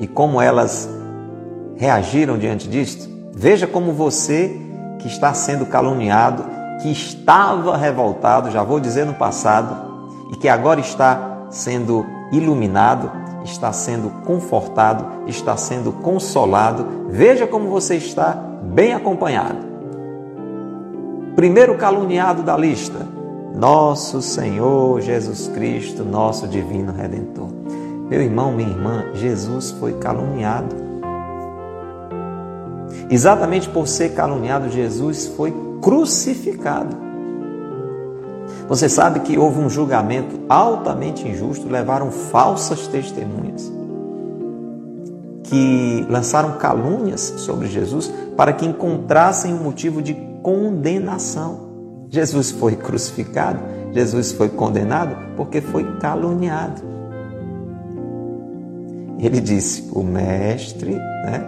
e 0.00 0.08
como 0.08 0.42
elas 0.42 0.88
reagiram 1.76 2.36
diante 2.36 2.68
disto? 2.68 3.08
Veja 3.32 3.68
como 3.68 3.92
você 3.92 4.60
que 4.98 5.06
está 5.06 5.32
sendo 5.32 5.64
caluniado, 5.64 6.44
que 6.82 6.90
estava 6.90 7.76
revoltado, 7.76 8.50
já 8.50 8.64
vou 8.64 8.80
dizer 8.80 9.06
no 9.06 9.14
passado, 9.14 9.76
e 10.32 10.36
que 10.36 10.48
agora 10.48 10.80
está 10.80 11.46
sendo 11.50 12.04
iluminado, 12.32 13.12
está 13.48 13.72
sendo 13.72 14.10
confortado, 14.24 15.28
está 15.28 15.56
sendo 15.56 15.92
consolado. 15.92 16.86
Veja 17.08 17.46
como 17.46 17.68
você 17.68 17.96
está 17.96 18.32
bem 18.62 18.92
acompanhado. 18.92 19.66
Primeiro 21.34 21.76
caluniado 21.76 22.42
da 22.42 22.56
lista, 22.56 23.06
nosso 23.54 24.20
Senhor 24.20 25.00
Jesus 25.00 25.48
Cristo, 25.48 26.04
nosso 26.04 26.46
divino 26.46 26.92
redentor. 26.92 27.48
Meu 28.08 28.20
irmão, 28.22 28.52
minha 28.52 28.68
irmã, 28.68 29.04
Jesus 29.14 29.70
foi 29.72 29.94
caluniado. 29.94 30.74
Exatamente 33.10 33.68
por 33.68 33.86
ser 33.86 34.14
caluniado, 34.14 34.68
Jesus 34.68 35.26
foi 35.26 35.54
crucificado. 35.80 37.07
Você 38.68 38.88
sabe 38.88 39.20
que 39.20 39.38
houve 39.38 39.58
um 39.60 39.70
julgamento 39.70 40.40
altamente 40.48 41.26
injusto, 41.26 41.68
levaram 41.68 42.10
falsas 42.10 42.86
testemunhas 42.86 43.78
que 45.48 46.06
lançaram 46.10 46.58
calúnias 46.58 47.20
sobre 47.38 47.68
Jesus 47.68 48.12
para 48.36 48.52
que 48.52 48.66
encontrassem 48.66 49.54
um 49.54 49.62
motivo 49.62 50.02
de 50.02 50.14
condenação. 50.42 51.68
Jesus 52.10 52.50
foi 52.50 52.76
crucificado, 52.76 53.60
Jesus 53.92 54.32
foi 54.32 54.50
condenado 54.50 55.16
porque 55.36 55.60
foi 55.60 55.84
caluniado. 55.98 56.82
Ele 59.18 59.40
disse: 59.40 59.88
o 59.92 60.02
mestre, 60.02 60.94
né, 60.94 61.42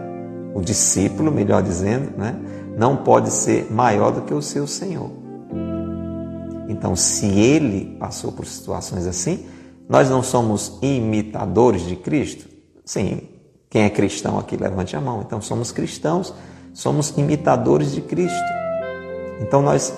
o 0.55 0.61
discípulo, 0.61 1.31
melhor 1.31 1.63
dizendo, 1.63 2.17
né, 2.17 2.35
não 2.77 2.97
pode 2.97 3.31
ser 3.31 3.71
maior 3.71 4.11
do 4.11 4.23
que 4.23 4.35
o 4.35 4.43
seu 4.43 4.67
Senhor. 4.67 5.20
Então, 6.81 6.97
se 6.97 7.27
ele 7.27 7.95
passou 8.01 8.33
por 8.33 8.47
situações 8.47 9.07
assim, 9.07 9.45
nós 9.87 10.09
não 10.09 10.23
somos 10.23 10.79
imitadores 10.81 11.83
de 11.83 11.95
Cristo? 11.95 12.49
Sim, 12.87 13.21
quem 13.69 13.83
é 13.83 13.91
cristão 13.91 14.39
aqui, 14.39 14.57
levante 14.57 14.97
a 14.97 15.01
mão. 15.01 15.21
Então, 15.21 15.43
somos 15.43 15.71
cristãos, 15.73 16.33
somos 16.73 17.11
imitadores 17.19 17.93
de 17.93 18.01
Cristo. 18.01 18.49
Então, 19.43 19.61
nós 19.61 19.93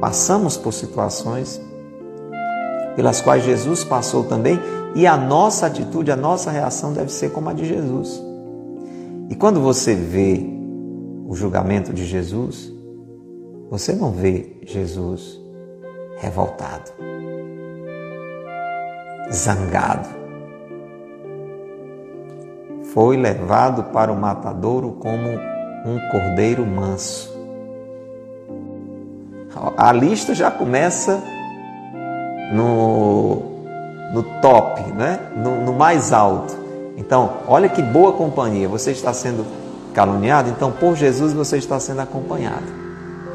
passamos 0.00 0.56
por 0.56 0.72
situações 0.72 1.60
pelas 2.94 3.20
quais 3.20 3.44
Jesus 3.44 3.82
passou 3.82 4.22
também 4.22 4.56
e 4.94 5.08
a 5.08 5.16
nossa 5.16 5.66
atitude, 5.66 6.12
a 6.12 6.16
nossa 6.16 6.48
reação 6.52 6.92
deve 6.92 7.10
ser 7.10 7.32
como 7.32 7.50
a 7.50 7.52
de 7.52 7.64
Jesus. 7.64 8.22
E 9.28 9.34
quando 9.34 9.60
você 9.60 9.96
vê 9.96 10.46
o 11.26 11.34
julgamento 11.34 11.92
de 11.92 12.06
Jesus, 12.06 12.72
você 13.68 13.94
não 13.94 14.12
vê 14.12 14.60
Jesus 14.64 15.39
revoltado, 16.20 16.92
zangado. 19.32 20.08
Foi 22.92 23.16
levado 23.16 23.84
para 23.84 24.12
o 24.12 24.16
matadouro 24.16 24.92
como 25.00 25.28
um 25.86 25.98
cordeiro 26.10 26.66
manso. 26.66 27.30
A 29.76 29.92
lista 29.92 30.34
já 30.34 30.50
começa 30.50 31.22
no, 32.52 33.42
no 34.12 34.22
top, 34.40 34.82
né? 34.92 35.18
No, 35.36 35.64
no 35.64 35.72
mais 35.72 36.12
alto. 36.12 36.58
Então, 36.96 37.38
olha 37.46 37.68
que 37.68 37.80
boa 37.80 38.12
companhia. 38.12 38.68
Você 38.68 38.90
está 38.90 39.12
sendo 39.12 39.46
caluniado, 39.94 40.50
então 40.50 40.70
por 40.70 40.96
Jesus 40.96 41.32
você 41.32 41.58
está 41.58 41.78
sendo 41.80 42.00
acompanhado. 42.00 42.66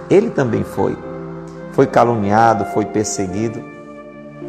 Ele 0.09 0.29
também 0.29 0.63
foi 0.63 0.95
foi 1.75 1.85
caluniado, 1.85 2.63
foi 2.73 2.85
perseguido. 2.85 3.61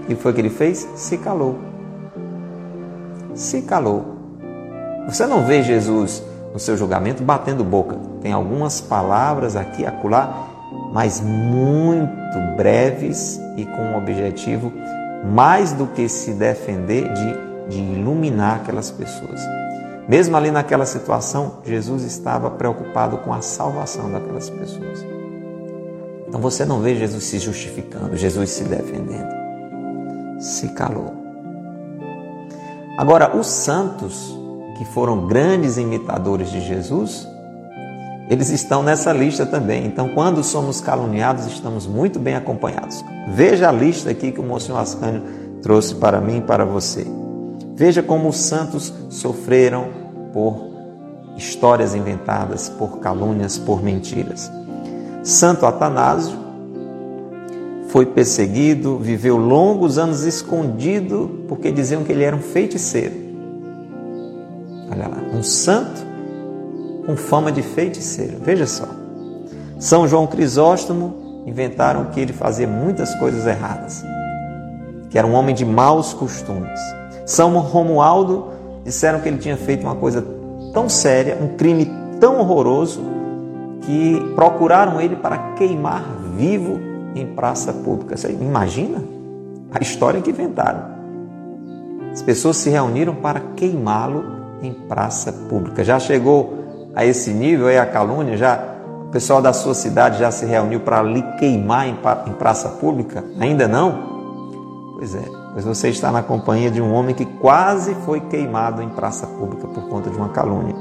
E 0.08 0.14
foi 0.14 0.30
o 0.30 0.34
que 0.34 0.40
ele 0.40 0.48
fez? 0.48 0.88
Se 0.94 1.18
calou. 1.18 1.58
Se 3.34 3.62
calou. 3.62 4.16
Você 5.08 5.26
não 5.26 5.44
vê 5.44 5.60
Jesus 5.60 6.22
no 6.52 6.60
seu 6.60 6.76
julgamento 6.76 7.24
batendo 7.24 7.64
boca. 7.64 7.96
Tem 8.22 8.32
algumas 8.32 8.80
palavras 8.80 9.56
aqui, 9.56 9.84
acolá, 9.84 10.46
mas 10.92 11.20
muito 11.20 12.56
breves 12.56 13.40
e 13.56 13.64
com 13.64 13.82
um 13.82 13.96
objetivo 13.98 14.72
mais 15.24 15.72
do 15.72 15.88
que 15.88 16.08
se 16.08 16.32
defender 16.32 17.12
de, 17.12 17.68
de 17.68 17.78
iluminar 17.80 18.60
aquelas 18.60 18.92
pessoas. 18.92 19.40
Mesmo 20.08 20.36
ali 20.36 20.52
naquela 20.52 20.86
situação, 20.86 21.54
Jesus 21.64 22.04
estava 22.04 22.50
preocupado 22.52 23.18
com 23.18 23.34
a 23.34 23.42
salvação 23.42 24.12
daquelas 24.12 24.48
pessoas. 24.48 25.04
Então 26.28 26.40
você 26.40 26.64
não 26.64 26.80
vê 26.80 26.96
Jesus 26.96 27.24
se 27.24 27.38
justificando, 27.38 28.16
Jesus 28.16 28.50
se 28.50 28.64
defendendo. 28.64 29.28
Se 30.38 30.68
calou. 30.68 31.14
Agora, 32.98 33.36
os 33.36 33.46
santos, 33.46 34.34
que 34.78 34.84
foram 34.86 35.26
grandes 35.26 35.76
imitadores 35.76 36.50
de 36.50 36.60
Jesus, 36.60 37.28
eles 38.28 38.48
estão 38.48 38.82
nessa 38.82 39.12
lista 39.12 39.46
também. 39.46 39.86
Então, 39.86 40.08
quando 40.08 40.42
somos 40.42 40.80
caluniados, 40.80 41.46
estamos 41.46 41.86
muito 41.86 42.18
bem 42.18 42.34
acompanhados. 42.34 43.04
Veja 43.28 43.68
a 43.68 43.72
lista 43.72 44.10
aqui 44.10 44.32
que 44.32 44.40
o 44.40 44.42
Monsenhor 44.42 44.80
Ascânio 44.80 45.22
trouxe 45.62 45.94
para 45.94 46.20
mim 46.20 46.38
e 46.38 46.42
para 46.42 46.64
você. 46.64 47.06
Veja 47.74 48.02
como 48.02 48.28
os 48.28 48.38
santos 48.38 48.92
sofreram 49.10 49.88
por 50.32 50.56
histórias 51.36 51.94
inventadas, 51.94 52.68
por 52.68 52.98
calúnias, 52.98 53.58
por 53.58 53.82
mentiras. 53.82 54.50
Santo 55.26 55.66
Atanásio 55.66 56.38
foi 57.88 58.06
perseguido, 58.06 58.96
viveu 58.96 59.36
longos 59.36 59.98
anos 59.98 60.22
escondido 60.22 61.44
porque 61.48 61.72
diziam 61.72 62.04
que 62.04 62.12
ele 62.12 62.22
era 62.22 62.36
um 62.36 62.40
feiticeiro. 62.40 63.12
Olha 64.88 65.08
lá, 65.08 65.16
um 65.36 65.42
santo 65.42 66.00
com 67.04 67.16
fama 67.16 67.50
de 67.50 67.60
feiticeiro. 67.60 68.36
Veja 68.40 68.68
só. 68.68 68.86
São 69.80 70.06
João 70.06 70.28
Crisóstomo 70.28 71.42
inventaram 71.44 72.04
que 72.04 72.20
ele 72.20 72.32
fazia 72.32 72.68
muitas 72.68 73.12
coisas 73.16 73.48
erradas, 73.48 74.04
que 75.10 75.18
era 75.18 75.26
um 75.26 75.34
homem 75.34 75.56
de 75.56 75.64
maus 75.64 76.14
costumes. 76.14 76.78
São 77.26 77.58
Romualdo 77.58 78.52
disseram 78.84 79.18
que 79.18 79.28
ele 79.28 79.38
tinha 79.38 79.56
feito 79.56 79.82
uma 79.82 79.96
coisa 79.96 80.24
tão 80.72 80.88
séria, 80.88 81.36
um 81.42 81.56
crime 81.56 81.90
tão 82.20 82.38
horroroso, 82.38 83.15
que 83.86 84.32
procuraram 84.34 85.00
ele 85.00 85.14
para 85.14 85.38
queimar 85.54 86.02
vivo 86.36 86.80
em 87.14 87.24
praça 87.24 87.72
pública. 87.72 88.16
Você 88.16 88.32
imagina 88.32 89.02
a 89.72 89.80
história 89.80 90.20
que 90.20 90.30
inventaram. 90.30 90.96
As 92.12 92.20
pessoas 92.20 92.56
se 92.56 92.68
reuniram 92.68 93.14
para 93.14 93.40
queimá-lo 93.54 94.24
em 94.60 94.72
praça 94.72 95.32
pública. 95.32 95.84
Já 95.84 96.00
chegou 96.00 96.90
a 96.94 97.04
esse 97.04 97.30
nível 97.30 97.68
aí 97.68 97.78
a 97.78 97.86
calúnia? 97.86 98.36
Já 98.36 98.58
o 99.06 99.10
pessoal 99.10 99.40
da 99.40 99.52
sua 99.52 99.72
cidade 99.72 100.18
já 100.18 100.30
se 100.32 100.44
reuniu 100.44 100.80
para 100.80 101.00
lhe 101.02 101.22
queimar 101.38 101.86
em 101.86 101.94
praça 102.38 102.68
pública? 102.70 103.24
Ainda 103.38 103.68
não? 103.68 104.96
Pois 104.96 105.14
é, 105.14 105.22
pois 105.52 105.64
você 105.64 105.90
está 105.90 106.10
na 106.10 106.22
companhia 106.22 106.70
de 106.70 106.82
um 106.82 106.92
homem 106.92 107.14
que 107.14 107.24
quase 107.24 107.94
foi 108.06 108.20
queimado 108.20 108.82
em 108.82 108.88
praça 108.88 109.26
pública 109.26 109.68
por 109.68 109.88
conta 109.88 110.10
de 110.10 110.16
uma 110.16 110.30
calúnia. 110.30 110.74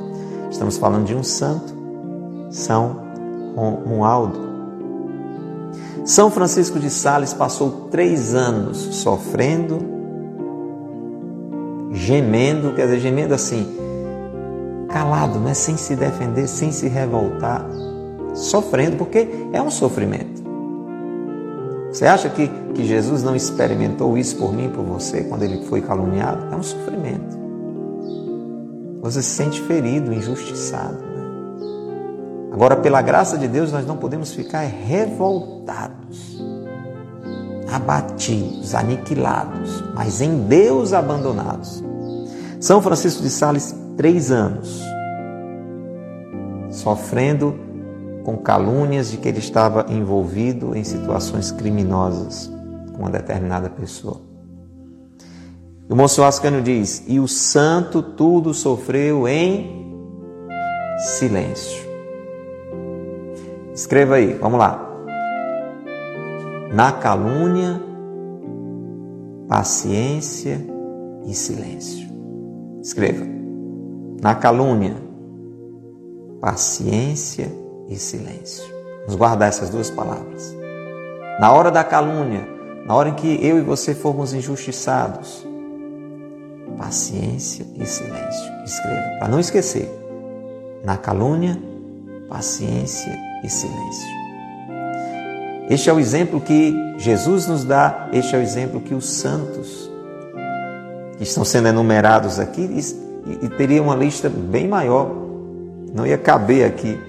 Estamos 0.50 0.78
falando 0.78 1.06
de 1.06 1.14
um 1.14 1.22
santo, 1.22 1.76
São 2.56 3.04
Romualdo. 3.54 4.40
São 6.06 6.32
Francisco 6.32 6.80
de 6.80 6.90
Sales 6.90 7.34
passou 7.34 7.90
três 7.92 8.34
anos 8.34 8.78
sofrendo, 8.78 9.80
gemendo, 11.92 12.74
quer 12.74 12.86
dizer, 12.86 13.00
gemendo 13.02 13.34
assim, 13.34 13.68
calado, 14.88 15.38
né? 15.38 15.54
sem 15.54 15.76
se 15.76 15.98
defender, 15.98 16.48
sem 16.48 16.72
se 16.72 16.88
revoltar, 16.88 17.66
sofrendo, 18.34 18.96
porque 18.96 19.28
é 19.52 19.62
um 19.62 19.70
sofrimento. 19.70 20.42
Você 21.92 22.06
acha 22.06 22.30
que, 22.30 22.48
que 22.74 22.86
Jesus 22.86 23.22
não 23.22 23.36
experimentou 23.36 24.18
isso 24.18 24.38
por 24.38 24.54
mim, 24.54 24.70
por 24.70 24.84
você, 24.86 25.24
quando 25.24 25.44
ele 25.44 25.66
foi 25.66 25.82
caluniado? 25.82 26.54
É 26.54 26.58
um 26.58 26.64
sofrimento. 26.64 27.38
Você 29.02 29.22
se 29.22 29.32
sente 29.32 29.62
ferido, 29.62 30.14
injustiçado. 30.14 31.05
Agora, 32.56 32.78
pela 32.78 33.02
graça 33.02 33.38
de 33.38 33.50
Deus, 33.50 33.74
nós 33.74 33.86
não 33.86 33.98
podemos 33.98 34.32
ficar 34.32 34.62
revoltados, 34.62 36.42
abatidos, 37.70 38.74
aniquilados, 38.74 39.84
mas 39.94 40.22
em 40.22 40.48
Deus 40.48 40.94
abandonados. 40.94 41.84
São 42.62 42.82
Francisco 42.82 43.22
de 43.22 43.30
Sales, 43.30 43.76
três 43.98 44.32
anos, 44.32 44.82
sofrendo 46.70 47.60
com 48.24 48.38
calúnias 48.38 49.12
de 49.12 49.18
que 49.18 49.28
ele 49.28 49.40
estava 49.40 49.88
envolvido 49.90 50.78
em 50.78 50.84
situações 50.86 51.52
criminosas 51.52 52.50
com 52.94 53.00
uma 53.00 53.12
determinada 53.12 53.70
pessoa. 53.70 54.22
O 55.90 55.96
Monsenhor 55.98 56.30
Ascânio 56.30 56.62
diz: 56.62 57.04
E 57.06 57.20
o 57.20 57.28
santo 57.28 58.02
tudo 58.02 58.54
sofreu 58.54 59.28
em 59.28 59.86
silêncio. 61.20 61.85
Escreva 63.76 64.16
aí, 64.16 64.36
vamos 64.36 64.58
lá. 64.58 64.90
Na 66.74 66.94
calúnia, 66.94 67.82
paciência 69.50 70.66
e 71.26 71.34
silêncio. 71.34 72.08
Escreva. 72.82 73.26
Na 74.24 74.34
calúnia, 74.34 74.96
paciência 76.40 77.52
e 77.90 77.98
silêncio. 77.98 78.64
Vamos 79.02 79.18
guardar 79.18 79.50
essas 79.50 79.70
duas 79.70 79.90
palavras. 79.90 80.56
Na 81.38 81.52
hora 81.52 81.70
da 81.70 81.84
calúnia, 81.84 82.48
na 82.86 82.96
hora 82.96 83.10
em 83.10 83.14
que 83.14 83.46
eu 83.46 83.58
e 83.58 83.62
você 83.62 83.94
formos 83.94 84.34
injustiçados, 84.34 85.46
paciência 86.78 87.66
e 87.76 87.86
silêncio. 87.86 88.54
Escreva, 88.64 89.20
para 89.20 89.28
não 89.28 89.40
esquecer. 89.40 89.92
Na 90.82 90.96
calúnia, 90.96 91.62
paciência 92.30 93.12
e 93.12 93.35
silêncio. 93.50 94.16
Este 95.70 95.90
é 95.90 95.94
o 95.94 96.00
exemplo 96.00 96.40
que 96.40 96.76
Jesus 96.98 97.48
nos 97.48 97.64
dá, 97.64 98.10
este 98.14 98.36
é 98.36 98.40
o 98.40 98.42
exemplo 98.42 98.80
que 98.80 98.94
os 98.94 99.10
santos 99.10 99.90
que 101.18 101.24
estão 101.24 101.44
sendo 101.44 101.68
enumerados 101.68 102.40
aqui, 102.40 102.62
e, 102.62 103.46
e 103.46 103.50
teria 103.50 103.82
uma 103.82 103.96
lista 103.96 104.30
bem 104.30 104.68
maior, 104.68 105.10
não 105.94 106.06
ia 106.06 106.18
caber 106.18 106.66
aqui 106.66 107.00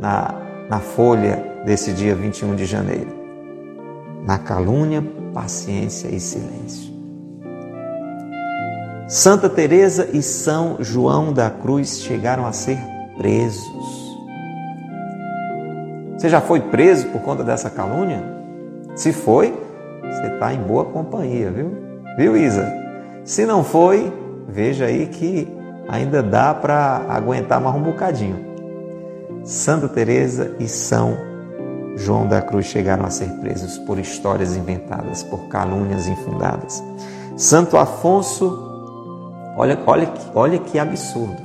na, 0.00 0.34
na 0.70 0.78
folha 0.78 1.44
desse 1.64 1.92
dia 1.92 2.14
21 2.14 2.54
de 2.54 2.64
janeiro. 2.64 3.18
Na 4.24 4.38
calúnia, 4.38 5.02
paciência 5.34 6.08
e 6.08 6.20
silêncio. 6.20 6.96
Santa 9.08 9.48
Teresa 9.48 10.08
e 10.12 10.22
São 10.22 10.76
João 10.80 11.32
da 11.32 11.50
Cruz 11.50 12.00
chegaram 12.00 12.46
a 12.46 12.52
ser 12.52 12.78
presos. 13.16 14.07
Você 16.18 16.28
já 16.28 16.40
foi 16.40 16.58
preso 16.58 17.06
por 17.10 17.22
conta 17.22 17.44
dessa 17.44 17.70
calúnia? 17.70 18.20
Se 18.96 19.12
foi, 19.12 19.54
você 20.02 20.26
está 20.26 20.52
em 20.52 20.58
boa 20.58 20.84
companhia, 20.84 21.48
viu? 21.48 21.70
Viu, 22.16 22.36
Isa? 22.36 22.66
Se 23.24 23.46
não 23.46 23.62
foi, 23.62 24.12
veja 24.48 24.86
aí 24.86 25.06
que 25.06 25.46
ainda 25.88 26.20
dá 26.20 26.52
para 26.52 27.04
aguentar 27.08 27.60
mais 27.60 27.76
um 27.76 27.82
bocadinho. 27.84 28.36
Santa 29.44 29.88
Teresa 29.88 30.56
e 30.58 30.66
São 30.66 31.16
João 31.96 32.26
da 32.26 32.42
Cruz 32.42 32.66
chegaram 32.66 33.04
a 33.04 33.10
ser 33.10 33.28
presos 33.34 33.78
por 33.78 33.96
histórias 33.96 34.56
inventadas, 34.56 35.22
por 35.22 35.46
calúnias 35.46 36.08
infundadas. 36.08 36.82
Santo 37.36 37.76
Afonso, 37.76 38.58
olha, 39.56 39.78
olha, 39.86 40.12
olha 40.34 40.58
que 40.58 40.80
absurdo. 40.80 41.40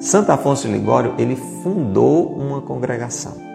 Santo 0.00 0.32
Afonso 0.32 0.68
Ligório, 0.68 1.14
ele 1.16 1.34
fundou 1.34 2.26
uma 2.34 2.60
congregação. 2.60 3.45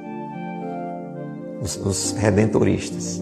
Os, 1.61 1.77
os 1.77 2.11
redentoristas. 2.13 3.21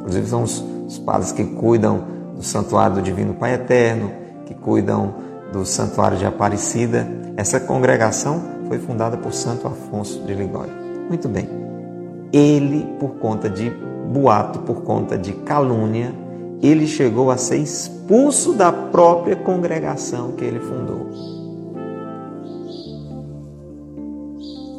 Inclusive 0.00 0.26
são 0.26 0.42
os, 0.42 0.64
os 0.86 0.98
padres 0.98 1.32
que 1.32 1.44
cuidam 1.44 2.04
do 2.34 2.42
Santuário 2.42 2.96
do 2.96 3.02
Divino 3.02 3.34
Pai 3.34 3.54
Eterno, 3.54 4.10
que 4.46 4.54
cuidam 4.54 5.14
do 5.52 5.64
Santuário 5.64 6.18
de 6.18 6.24
Aparecida. 6.26 7.08
Essa 7.36 7.60
congregação 7.60 8.42
foi 8.66 8.78
fundada 8.78 9.16
por 9.16 9.32
Santo 9.32 9.66
Afonso 9.66 10.22
de 10.24 10.34
Ligório. 10.34 10.72
Muito 11.08 11.28
bem. 11.28 11.48
Ele, 12.32 12.86
por 12.98 13.10
conta 13.16 13.48
de 13.48 13.70
boato, 14.12 14.60
por 14.60 14.82
conta 14.82 15.16
de 15.16 15.32
calúnia, 15.32 16.12
ele 16.62 16.86
chegou 16.86 17.30
a 17.30 17.36
ser 17.36 17.56
expulso 17.56 18.52
da 18.52 18.70
própria 18.70 19.36
congregação 19.36 20.32
que 20.32 20.44
ele 20.44 20.60
fundou. 20.60 21.08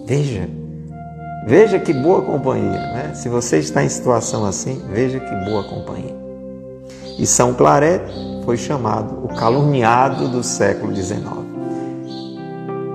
Veja, 0.06 0.50
veja 1.46 1.80
que 1.80 1.94
boa 1.94 2.22
companhia, 2.22 2.80
né? 2.94 3.12
Se 3.16 3.30
você 3.30 3.60
está 3.60 3.84
em 3.84 3.90
situação 3.90 4.46
assim, 4.46 4.82
veja 4.90 5.20
que 5.20 5.36
boa 5.50 5.64
companhia. 5.64 6.16
E 7.18 7.26
São 7.26 7.54
Claret 7.54 8.02
foi 8.46 8.58
chamado 8.58 9.26
o 9.26 9.28
caluniado 9.28 10.28
do 10.28 10.44
século 10.44 10.96
XIX. 10.96 11.22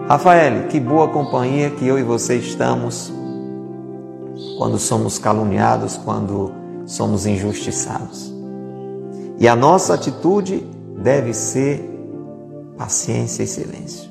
Rafael, 0.09 0.68
que 0.68 0.78
boa 0.78 1.09
companhia 1.09 1.70
que 1.70 1.86
eu 1.86 1.99
e 1.99 2.03
você 2.03 2.36
estamos 2.36 3.12
quando 4.59 4.78
somos 4.78 5.18
caluniados, 5.18 5.97
quando 5.97 6.53
somos 6.86 7.26
injustiçados. 7.26 8.32
E 9.38 9.49
a 9.49 9.57
nossa 9.57 9.94
atitude 9.94 10.66
deve 10.99 11.34
ser 11.34 11.84
paciência 12.76 13.42
e 13.42 13.47
silêncio. 13.47 14.11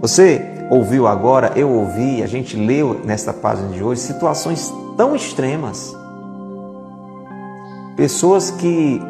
Você 0.00 0.55
ouviu 0.70 1.06
agora, 1.06 1.52
eu 1.56 1.70
ouvi, 1.70 2.22
a 2.22 2.26
gente 2.26 2.56
leu 2.56 3.00
nesta 3.04 3.32
página 3.32 3.68
de 3.68 3.82
hoje 3.82 4.00
situações 4.00 4.72
tão 4.96 5.14
extremas. 5.14 5.96
Pessoas 7.96 8.50
que 8.50 9.00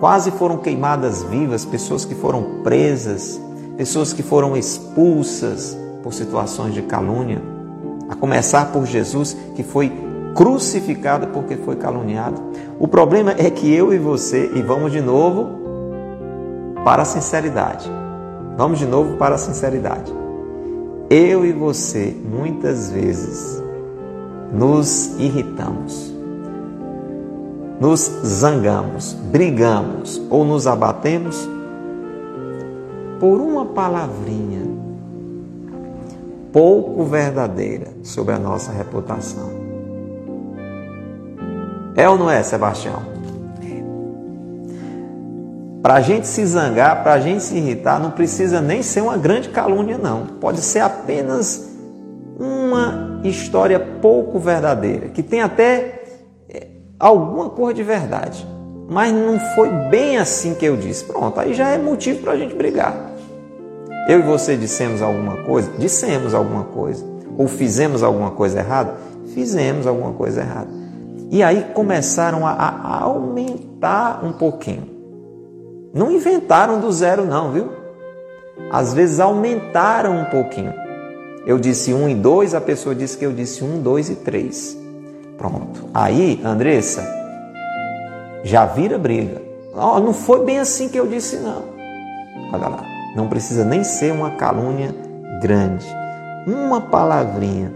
quase 0.00 0.30
foram 0.32 0.58
queimadas 0.58 1.22
vivas, 1.22 1.64
pessoas 1.64 2.04
que 2.04 2.14
foram 2.14 2.62
presas, 2.62 3.40
pessoas 3.76 4.12
que 4.12 4.22
foram 4.22 4.56
expulsas 4.56 5.76
por 6.02 6.12
situações 6.12 6.74
de 6.74 6.82
calúnia, 6.82 7.40
a 8.08 8.14
começar 8.16 8.72
por 8.72 8.84
Jesus, 8.84 9.36
que 9.54 9.62
foi 9.62 9.92
crucificado 10.34 11.28
porque 11.28 11.56
foi 11.56 11.76
caluniado. 11.76 12.42
O 12.78 12.88
problema 12.88 13.32
é 13.38 13.50
que 13.50 13.72
eu 13.72 13.92
e 13.92 13.98
você, 13.98 14.50
e 14.54 14.62
vamos 14.62 14.90
de 14.90 15.00
novo 15.00 15.60
para 16.84 17.02
a 17.02 17.04
sinceridade. 17.04 17.88
Vamos 18.56 18.78
de 18.78 18.86
novo 18.86 19.16
para 19.16 19.36
a 19.36 19.38
sinceridade. 19.38 20.21
Eu 21.14 21.44
e 21.44 21.52
você, 21.52 22.16
muitas 22.24 22.90
vezes, 22.90 23.62
nos 24.50 25.14
irritamos, 25.18 26.10
nos 27.78 28.00
zangamos, 28.24 29.12
brigamos 29.30 30.22
ou 30.30 30.42
nos 30.42 30.66
abatemos 30.66 31.46
por 33.20 33.42
uma 33.42 33.66
palavrinha 33.66 34.62
pouco 36.50 37.04
verdadeira 37.04 37.88
sobre 38.02 38.34
a 38.34 38.38
nossa 38.38 38.72
reputação. 38.72 39.50
É 41.94 42.08
ou 42.08 42.16
não 42.16 42.30
é, 42.30 42.42
Sebastião? 42.42 43.02
Para 45.82 45.94
a 45.94 46.00
gente 46.00 46.28
se 46.28 46.46
zangar, 46.46 47.02
para 47.02 47.14
a 47.14 47.18
gente 47.18 47.42
se 47.42 47.56
irritar, 47.56 47.98
não 47.98 48.12
precisa 48.12 48.60
nem 48.60 48.84
ser 48.84 49.00
uma 49.00 49.16
grande 49.16 49.48
calúnia, 49.48 49.98
não. 49.98 50.26
Pode 50.40 50.60
ser 50.60 50.78
apenas 50.78 51.68
uma 52.38 53.20
história 53.24 53.80
pouco 53.80 54.38
verdadeira, 54.38 55.08
que 55.08 55.24
tem 55.24 55.42
até 55.42 56.04
é, 56.48 56.68
alguma 57.00 57.50
cor 57.50 57.74
de 57.74 57.82
verdade. 57.82 58.46
Mas 58.88 59.12
não 59.12 59.40
foi 59.56 59.70
bem 59.90 60.18
assim 60.18 60.54
que 60.54 60.64
eu 60.64 60.76
disse. 60.76 61.04
Pronto, 61.04 61.40
aí 61.40 61.52
já 61.52 61.68
é 61.70 61.78
motivo 61.78 62.20
para 62.20 62.32
a 62.32 62.36
gente 62.36 62.54
brigar. 62.54 63.10
Eu 64.08 64.20
e 64.20 64.22
você 64.22 64.56
dissemos 64.56 65.02
alguma 65.02 65.38
coisa? 65.38 65.68
Dissemos 65.78 66.32
alguma 66.32 66.64
coisa. 66.64 67.04
Ou 67.36 67.48
fizemos 67.48 68.04
alguma 68.04 68.30
coisa 68.30 68.60
errada? 68.60 68.94
Fizemos 69.34 69.86
alguma 69.86 70.12
coisa 70.12 70.42
errada. 70.42 70.70
E 71.28 71.42
aí 71.42 71.66
começaram 71.74 72.46
a, 72.46 72.52
a 72.52 73.00
aumentar 73.02 74.24
um 74.24 74.32
pouquinho. 74.32 74.91
Não 75.92 76.10
inventaram 76.10 76.80
do 76.80 76.90
zero, 76.90 77.24
não, 77.24 77.52
viu? 77.52 77.72
Às 78.70 78.94
vezes 78.94 79.20
aumentaram 79.20 80.18
um 80.18 80.24
pouquinho. 80.26 80.72
Eu 81.44 81.58
disse 81.58 81.92
um 81.92 82.08
e 82.08 82.14
dois, 82.14 82.54
a 82.54 82.60
pessoa 82.60 82.94
disse 82.94 83.18
que 83.18 83.26
eu 83.26 83.32
disse 83.32 83.64
um, 83.64 83.80
dois 83.80 84.08
e 84.08 84.14
três. 84.14 84.78
Pronto. 85.36 85.88
Aí, 85.92 86.40
Andressa, 86.44 87.06
já 88.44 88.64
vira 88.64 88.96
briga. 88.96 89.42
Oh, 89.74 89.98
não 89.98 90.12
foi 90.12 90.44
bem 90.44 90.58
assim 90.58 90.88
que 90.88 90.98
eu 90.98 91.06
disse, 91.06 91.36
não. 91.36 91.62
Olha 92.52 92.68
lá. 92.68 92.84
Não 93.14 93.28
precisa 93.28 93.64
nem 93.64 93.84
ser 93.84 94.12
uma 94.12 94.32
calúnia 94.32 94.94
grande. 95.42 95.86
Uma 96.46 96.80
palavrinha, 96.80 97.72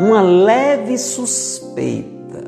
uma 0.00 0.20
leve 0.20 0.96
suspeita. 0.96 2.44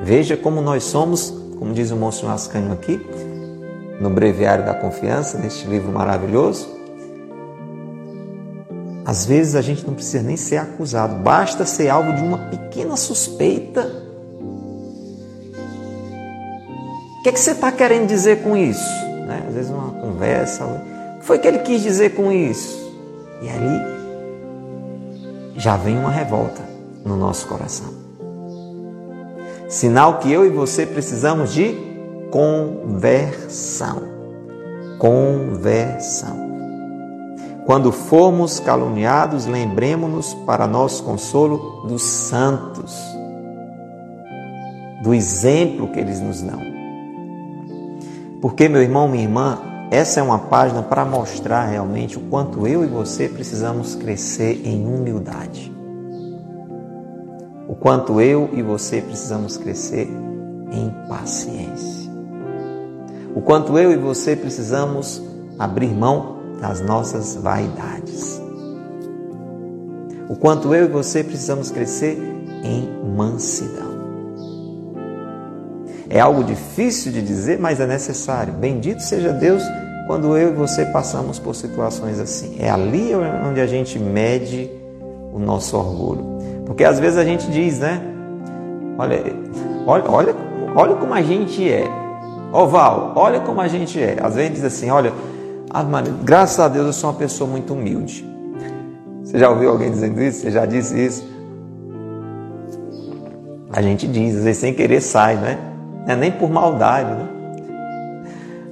Veja 0.00 0.36
como 0.36 0.60
nós 0.60 0.82
somos, 0.84 1.43
como 1.58 1.72
diz 1.72 1.90
o 1.90 1.96
Monsenhor 1.96 2.34
Ascanho 2.34 2.72
aqui, 2.72 3.00
no 4.00 4.10
Breviário 4.10 4.64
da 4.64 4.74
Confiança, 4.74 5.38
neste 5.38 5.66
livro 5.66 5.92
maravilhoso. 5.92 6.68
Às 9.04 9.26
vezes 9.26 9.54
a 9.54 9.62
gente 9.62 9.86
não 9.86 9.94
precisa 9.94 10.22
nem 10.22 10.36
ser 10.36 10.56
acusado, 10.56 11.16
basta 11.16 11.64
ser 11.66 11.88
alvo 11.88 12.12
de 12.12 12.22
uma 12.22 12.38
pequena 12.38 12.96
suspeita. 12.96 14.02
O 17.18 17.22
que, 17.22 17.28
é 17.28 17.32
que 17.32 17.40
você 17.40 17.52
está 17.52 17.72
querendo 17.72 18.06
dizer 18.06 18.42
com 18.42 18.56
isso? 18.56 19.04
né? 19.24 19.44
às 19.48 19.54
vezes 19.54 19.70
uma 19.70 19.90
conversa. 20.00 20.64
O 20.64 21.18
que 21.18 21.26
foi 21.26 21.38
que 21.38 21.48
ele 21.48 21.58
quis 21.60 21.82
dizer 21.82 22.14
com 22.14 22.30
isso? 22.30 22.92
E 23.42 23.48
ali 23.48 23.94
já 25.56 25.76
vem 25.76 25.96
uma 25.96 26.10
revolta 26.10 26.62
no 27.04 27.16
nosso 27.16 27.46
coração. 27.46 27.93
Sinal 29.74 30.20
que 30.20 30.30
eu 30.30 30.46
e 30.46 30.50
você 30.50 30.86
precisamos 30.86 31.52
de 31.52 31.74
conversão. 32.30 34.02
Conversão. 35.00 36.36
Quando 37.66 37.90
formos 37.90 38.60
caluniados, 38.60 39.46
lembremos-nos 39.46 40.32
para 40.46 40.68
nosso 40.68 41.02
consolo 41.02 41.88
dos 41.88 42.04
santos, 42.04 42.96
do 45.02 45.12
exemplo 45.12 45.88
que 45.88 45.98
eles 45.98 46.20
nos 46.20 46.40
dão. 46.40 46.60
Porque, 48.40 48.68
meu 48.68 48.80
irmão, 48.80 49.08
minha 49.08 49.24
irmã, 49.24 49.58
essa 49.90 50.20
é 50.20 50.22
uma 50.22 50.38
página 50.38 50.84
para 50.84 51.04
mostrar 51.04 51.64
realmente 51.64 52.16
o 52.16 52.20
quanto 52.20 52.64
eu 52.64 52.84
e 52.84 52.86
você 52.86 53.28
precisamos 53.28 53.96
crescer 53.96 54.62
em 54.64 54.86
humildade. 54.86 55.73
O 57.74 57.76
quanto 57.76 58.20
eu 58.20 58.50
e 58.52 58.62
você 58.62 59.00
precisamos 59.00 59.56
crescer 59.56 60.08
em 60.70 60.94
paciência. 61.08 62.08
O 63.34 63.40
quanto 63.40 63.76
eu 63.76 63.90
e 63.90 63.96
você 63.96 64.36
precisamos 64.36 65.20
abrir 65.58 65.88
mão 65.88 66.36
das 66.60 66.80
nossas 66.80 67.34
vaidades. 67.34 68.40
O 70.28 70.36
quanto 70.36 70.72
eu 70.72 70.84
e 70.84 70.88
você 70.88 71.24
precisamos 71.24 71.72
crescer 71.72 72.16
em 72.62 72.88
mansidão. 73.16 73.92
É 76.08 76.20
algo 76.20 76.44
difícil 76.44 77.10
de 77.10 77.22
dizer, 77.22 77.58
mas 77.58 77.80
é 77.80 77.88
necessário. 77.88 78.52
Bendito 78.52 79.02
seja 79.02 79.32
Deus 79.32 79.64
quando 80.06 80.38
eu 80.38 80.50
e 80.50 80.52
você 80.52 80.86
passamos 80.86 81.40
por 81.40 81.56
situações 81.56 82.20
assim. 82.20 82.54
É 82.60 82.70
ali 82.70 83.10
onde 83.44 83.60
a 83.60 83.66
gente 83.66 83.98
mede 83.98 84.70
o 85.32 85.40
nosso 85.40 85.76
orgulho. 85.76 86.34
Porque 86.66 86.84
às 86.84 86.98
vezes 86.98 87.18
a 87.18 87.24
gente 87.24 87.50
diz, 87.50 87.78
né? 87.80 88.00
Olha, 88.98 89.20
olha, 89.86 90.04
olha, 90.08 90.34
olha 90.74 90.94
como 90.96 91.14
a 91.14 91.22
gente 91.22 91.68
é. 91.70 91.84
Oval, 92.52 93.12
olha 93.16 93.40
como 93.40 93.60
a 93.60 93.68
gente 93.68 94.00
é. 94.00 94.18
Às 94.22 94.36
vezes 94.36 94.52
diz 94.52 94.64
assim, 94.64 94.90
olha, 94.90 95.12
graças 96.22 96.60
a 96.60 96.68
Deus 96.68 96.86
eu 96.86 96.92
sou 96.92 97.10
uma 97.10 97.16
pessoa 97.16 97.48
muito 97.48 97.74
humilde. 97.74 98.24
Você 99.22 99.38
já 99.38 99.50
ouviu 99.50 99.70
alguém 99.70 99.90
dizendo 99.90 100.22
isso? 100.22 100.40
Você 100.40 100.50
já 100.50 100.64
disse 100.64 100.98
isso? 100.98 101.34
A 103.72 103.82
gente 103.82 104.06
diz, 104.06 104.36
às 104.36 104.44
vezes 104.44 104.60
sem 104.60 104.72
querer 104.72 105.00
sai, 105.00 105.36
né? 105.36 105.58
é 106.06 106.14
nem 106.14 106.30
por 106.30 106.50
maldade, 106.50 107.10
né? 107.10 107.28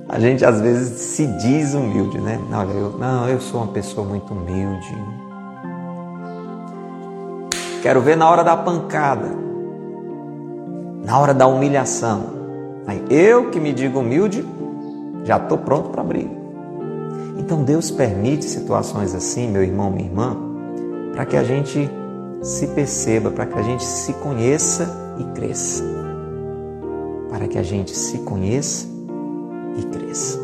A 0.08 0.18
gente 0.18 0.44
às 0.44 0.60
vezes 0.60 1.00
se 1.00 1.26
diz 1.26 1.72
humilde, 1.72 2.18
né? 2.20 2.38
Olha, 2.52 2.72
eu, 2.72 2.98
não, 2.98 3.28
eu 3.28 3.40
sou 3.40 3.62
uma 3.62 3.72
pessoa 3.72 4.06
muito 4.06 4.34
humilde. 4.34 4.94
Quero 7.82 8.00
ver 8.00 8.16
na 8.16 8.30
hora 8.30 8.42
da 8.42 8.56
pancada, 8.56 9.28
na 11.04 11.18
hora 11.18 11.34
da 11.34 11.46
humilhação. 11.46 12.26
Aí 12.86 13.04
eu 13.10 13.50
que 13.50 13.60
me 13.60 13.72
digo 13.72 13.98
humilde, 13.98 14.42
já 15.24 15.36
estou 15.36 15.58
pronto 15.58 15.90
para 15.90 16.02
briga. 16.02 16.30
Então 17.36 17.62
Deus 17.62 17.90
permite 17.90 18.46
situações 18.46 19.14
assim, 19.14 19.50
meu 19.50 19.62
irmão, 19.62 19.90
minha 19.90 20.08
irmã, 20.08 20.36
para 21.12 21.26
que 21.26 21.36
a 21.36 21.44
gente 21.44 21.90
se 22.40 22.68
perceba, 22.68 23.30
para 23.30 23.44
que 23.44 23.58
a 23.58 23.62
gente 23.62 23.84
se 23.84 24.14
conheça 24.14 24.88
e 25.18 25.24
cresça 25.34 26.02
para 27.32 27.48
que 27.48 27.56
a 27.56 27.62
gente 27.62 27.96
se 27.96 28.18
conheça 28.18 28.86
e 29.78 29.82
cresça. 29.84 30.38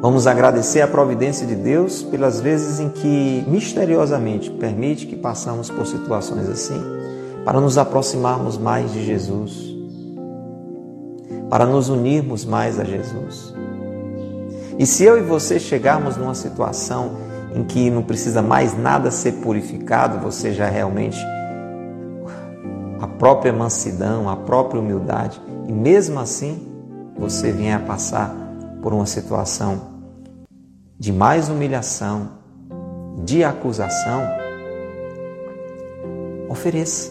Vamos 0.00 0.26
agradecer 0.26 0.80
a 0.80 0.88
providência 0.88 1.46
de 1.46 1.54
Deus 1.54 2.02
pelas 2.02 2.40
vezes 2.40 2.80
em 2.80 2.88
que 2.88 3.44
misteriosamente 3.46 4.50
permite 4.50 5.06
que 5.06 5.14
passamos 5.14 5.68
por 5.68 5.86
situações 5.86 6.48
assim, 6.48 6.80
para 7.44 7.60
nos 7.60 7.76
aproximarmos 7.76 8.56
mais 8.56 8.90
de 8.94 9.04
Jesus, 9.04 9.76
para 11.50 11.66
nos 11.66 11.90
unirmos 11.90 12.46
mais 12.46 12.80
a 12.80 12.84
Jesus. 12.84 13.52
E 14.78 14.86
se 14.86 15.04
eu 15.04 15.18
e 15.18 15.20
você 15.20 15.60
chegarmos 15.60 16.16
numa 16.16 16.34
situação 16.34 17.16
em 17.54 17.62
que 17.62 17.90
não 17.90 18.02
precisa 18.02 18.40
mais 18.40 18.74
nada 18.78 19.10
ser 19.10 19.32
purificado, 19.32 20.18
você 20.18 20.54
já 20.54 20.66
realmente 20.66 21.18
a 22.98 23.06
própria 23.06 23.52
mansidão, 23.52 24.30
a 24.30 24.36
própria 24.36 24.80
humildade, 24.80 25.38
e 25.68 25.72
mesmo 25.72 26.18
assim 26.18 26.66
você 27.18 27.52
vier 27.52 27.76
a 27.76 27.80
passar 27.80 28.34
por 28.80 28.94
uma 28.94 29.04
situação 29.04 29.89
de 31.00 31.14
mais 31.14 31.48
humilhação, 31.48 32.28
de 33.24 33.42
acusação, 33.42 34.20
ofereça. 36.46 37.10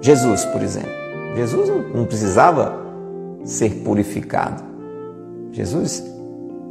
Jesus, 0.00 0.44
por 0.46 0.60
exemplo. 0.60 0.90
Jesus 1.36 1.70
não 1.94 2.04
precisava 2.04 2.76
ser 3.44 3.70
purificado. 3.84 4.64
Jesus 5.52 6.02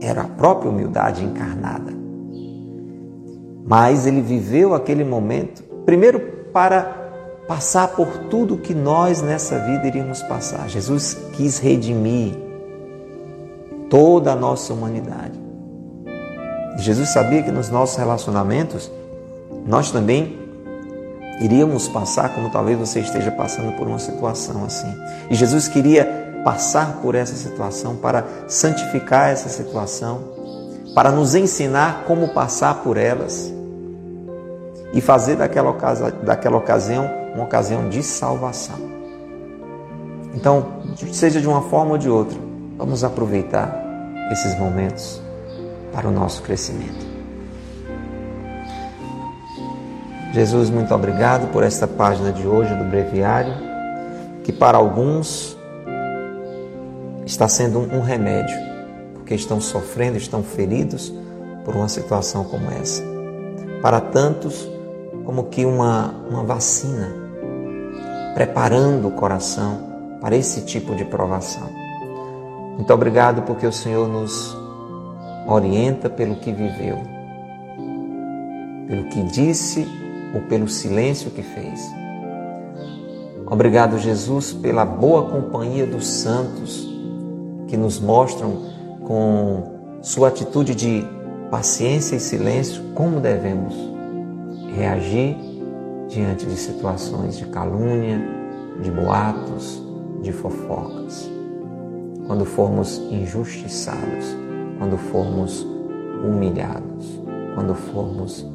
era 0.02 0.24
a 0.24 0.28
própria 0.28 0.70
humildade 0.70 1.24
encarnada. 1.24 1.93
Mas 3.66 4.06
ele 4.06 4.22
viveu 4.22 4.74
aquele 4.74 5.06
momento, 5.06 5.64
primeiro 5.86 6.20
para 6.52 7.04
passar 7.48 7.88
por 7.89 8.08
tudo 8.30 8.58
que 8.58 8.74
nós 8.74 9.22
nessa 9.22 9.60
vida 9.60 9.88
iríamos 9.88 10.22
passar. 10.24 10.68
Jesus 10.68 11.14
quis 11.32 11.58
redimir 11.58 12.36
toda 13.89 14.34
a 14.34 14.36
nossa 14.36 14.74
humanidade. 14.74 15.45
Jesus 16.78 17.09
sabia 17.09 17.41
que 17.41 17.51
nos 17.51 17.69
nossos 17.69 17.95
relacionamentos 17.95 18.91
nós 19.65 19.91
também 19.91 20.39
iríamos 21.41 21.88
passar, 21.88 22.34
como 22.34 22.49
talvez 22.49 22.78
você 22.78 22.99
esteja 22.99 23.32
passando 23.32 23.76
por 23.78 23.88
uma 23.88 23.99
situação 23.99 24.63
assim. 24.65 24.93
E 25.30 25.36
Jesus 25.36 25.67
queria 25.67 26.41
passar 26.43 26.99
por 27.01 27.15
essa 27.15 27.36
situação 27.36 27.95
para 27.95 28.23
santificar 28.47 29.30
essa 29.30 29.49
situação, 29.49 30.21
para 30.93 31.11
nos 31.11 31.36
ensinar 31.36 32.03
como 32.05 32.30
passar 32.30 32.76
por 32.84 32.97
elas 32.97 33.51
e 34.93 35.01
fazer 35.01 35.36
daquela, 35.36 35.71
ocasi 35.71 36.11
daquela 36.23 36.57
ocasião 36.57 37.09
uma 37.34 37.43
ocasião 37.43 37.89
de 37.89 38.01
salvação. 38.01 38.80
Então, 40.34 40.65
seja 41.11 41.41
de 41.41 41.47
uma 41.47 41.61
forma 41.63 41.91
ou 41.91 41.97
de 41.97 42.09
outra, 42.09 42.38
vamos 42.78 43.03
aproveitar 43.03 43.84
esses 44.32 44.57
momentos 44.57 45.24
para 45.96 46.10
o 46.10 46.12
nosso 46.12 46.41
crescimento. 46.43 47.08
Jesus, 50.34 50.70
muito 50.70 50.93
obrigado 50.93 51.50
por 51.54 51.64
esta 51.64 51.88
página 51.88 52.34
de 52.34 52.46
hoje 52.46 52.76
do 52.76 52.84
breviário, 52.84 53.54
que 54.43 54.52
para 54.52 54.78
alguns 54.78 55.58
está 57.26 57.48
sendo 57.48 57.80
um 57.80 58.02
remédio, 58.02 58.58
porque 59.14 59.34
estão 59.34 59.62
sofrendo, 59.62 60.18
estão 60.18 60.43
feridos 60.43 61.14
por 61.64 61.74
uma 61.74 61.88
situação 61.88 62.43
como 62.43 62.70
essa. 62.72 63.02
Para 63.82 64.02
tantos, 64.02 64.70
como 65.24 65.46
que 65.46 65.66
uma, 65.66 66.14
uma 66.30 66.43
vacina, 66.43 67.08
preparando 68.34 69.08
o 69.08 69.12
coração 69.12 70.18
para 70.20 70.36
esse 70.36 70.66
tipo 70.66 70.93
de 70.93 71.06
provação. 71.06 71.70
Muito 72.76 72.93
obrigado 72.93 73.43
porque 73.43 73.66
o 73.66 73.72
Senhor 73.72 74.10
nos 74.10 74.64
orienta 75.48 76.10
pelo 76.10 76.36
que 76.36 76.52
viveu, 76.52 76.98
pelo 78.88 79.06
que 79.06 79.24
disse 79.24 79.88
ou 80.34 80.41
pelo 80.41 80.68
silêncio 80.68 81.32
que 81.32 81.41
fez. 81.41 81.91
Obrigado, 83.48 84.00
Jesus, 84.00 84.54
pela 84.54 84.84
boa 84.84 85.30
companhia 85.30 85.86
dos 85.86 86.08
santos 86.08 86.89
que 87.68 87.78
nos 87.78 88.00
mostram 88.00 88.58
com 89.04 90.00
sua 90.02 90.30
atitude 90.30 90.74
de 90.74 91.06
paciência 91.52 92.16
e 92.16 92.20
silêncio 92.20 92.82
como 92.96 93.20
devemos 93.20 93.76
reagir 94.76 95.38
diante 96.08 96.46
de 96.46 96.56
situações 96.56 97.38
de 97.38 97.46
calúnia, 97.46 98.20
de 98.82 98.91
boatos, 98.91 99.82
de 100.22 100.32
fofocas. 100.32 101.30
Quando 102.28 102.46
formos 102.46 102.98
injustiçados, 103.12 104.45
quando 104.78 104.97
formos 104.97 105.65
humilhados, 106.23 107.19
quando 107.55 107.76
formos 107.76 108.45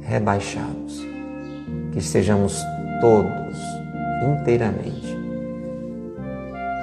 rebaixados 0.00 1.00
que 1.92 1.98
estejamos 1.98 2.62
todos 3.00 3.56
inteiramente 4.22 5.18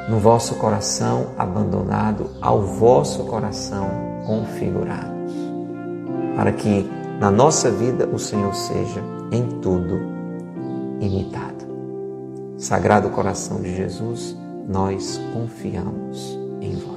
no 0.10 0.20
vosso 0.20 0.56
coração 0.56 1.28
abandonado, 1.38 2.30
ao 2.42 2.62
vosso 2.62 3.26
coração 3.26 3.90
configurados, 4.26 5.34
para 6.36 6.52
que 6.52 6.90
na 7.20 7.30
nossa 7.30 7.70
vida 7.70 8.08
o 8.08 8.18
Senhor 8.18 8.56
seja 8.56 9.02
em 9.32 9.46
tudo 9.60 10.00
imitado. 11.02 11.68
Sagrado 12.58 13.10
coração 13.10 13.62
de 13.62 13.76
Jesus, 13.76 14.38
nós 14.68 15.20
confiamos 15.34 16.40
em 16.62 16.76
vós. 16.76 16.97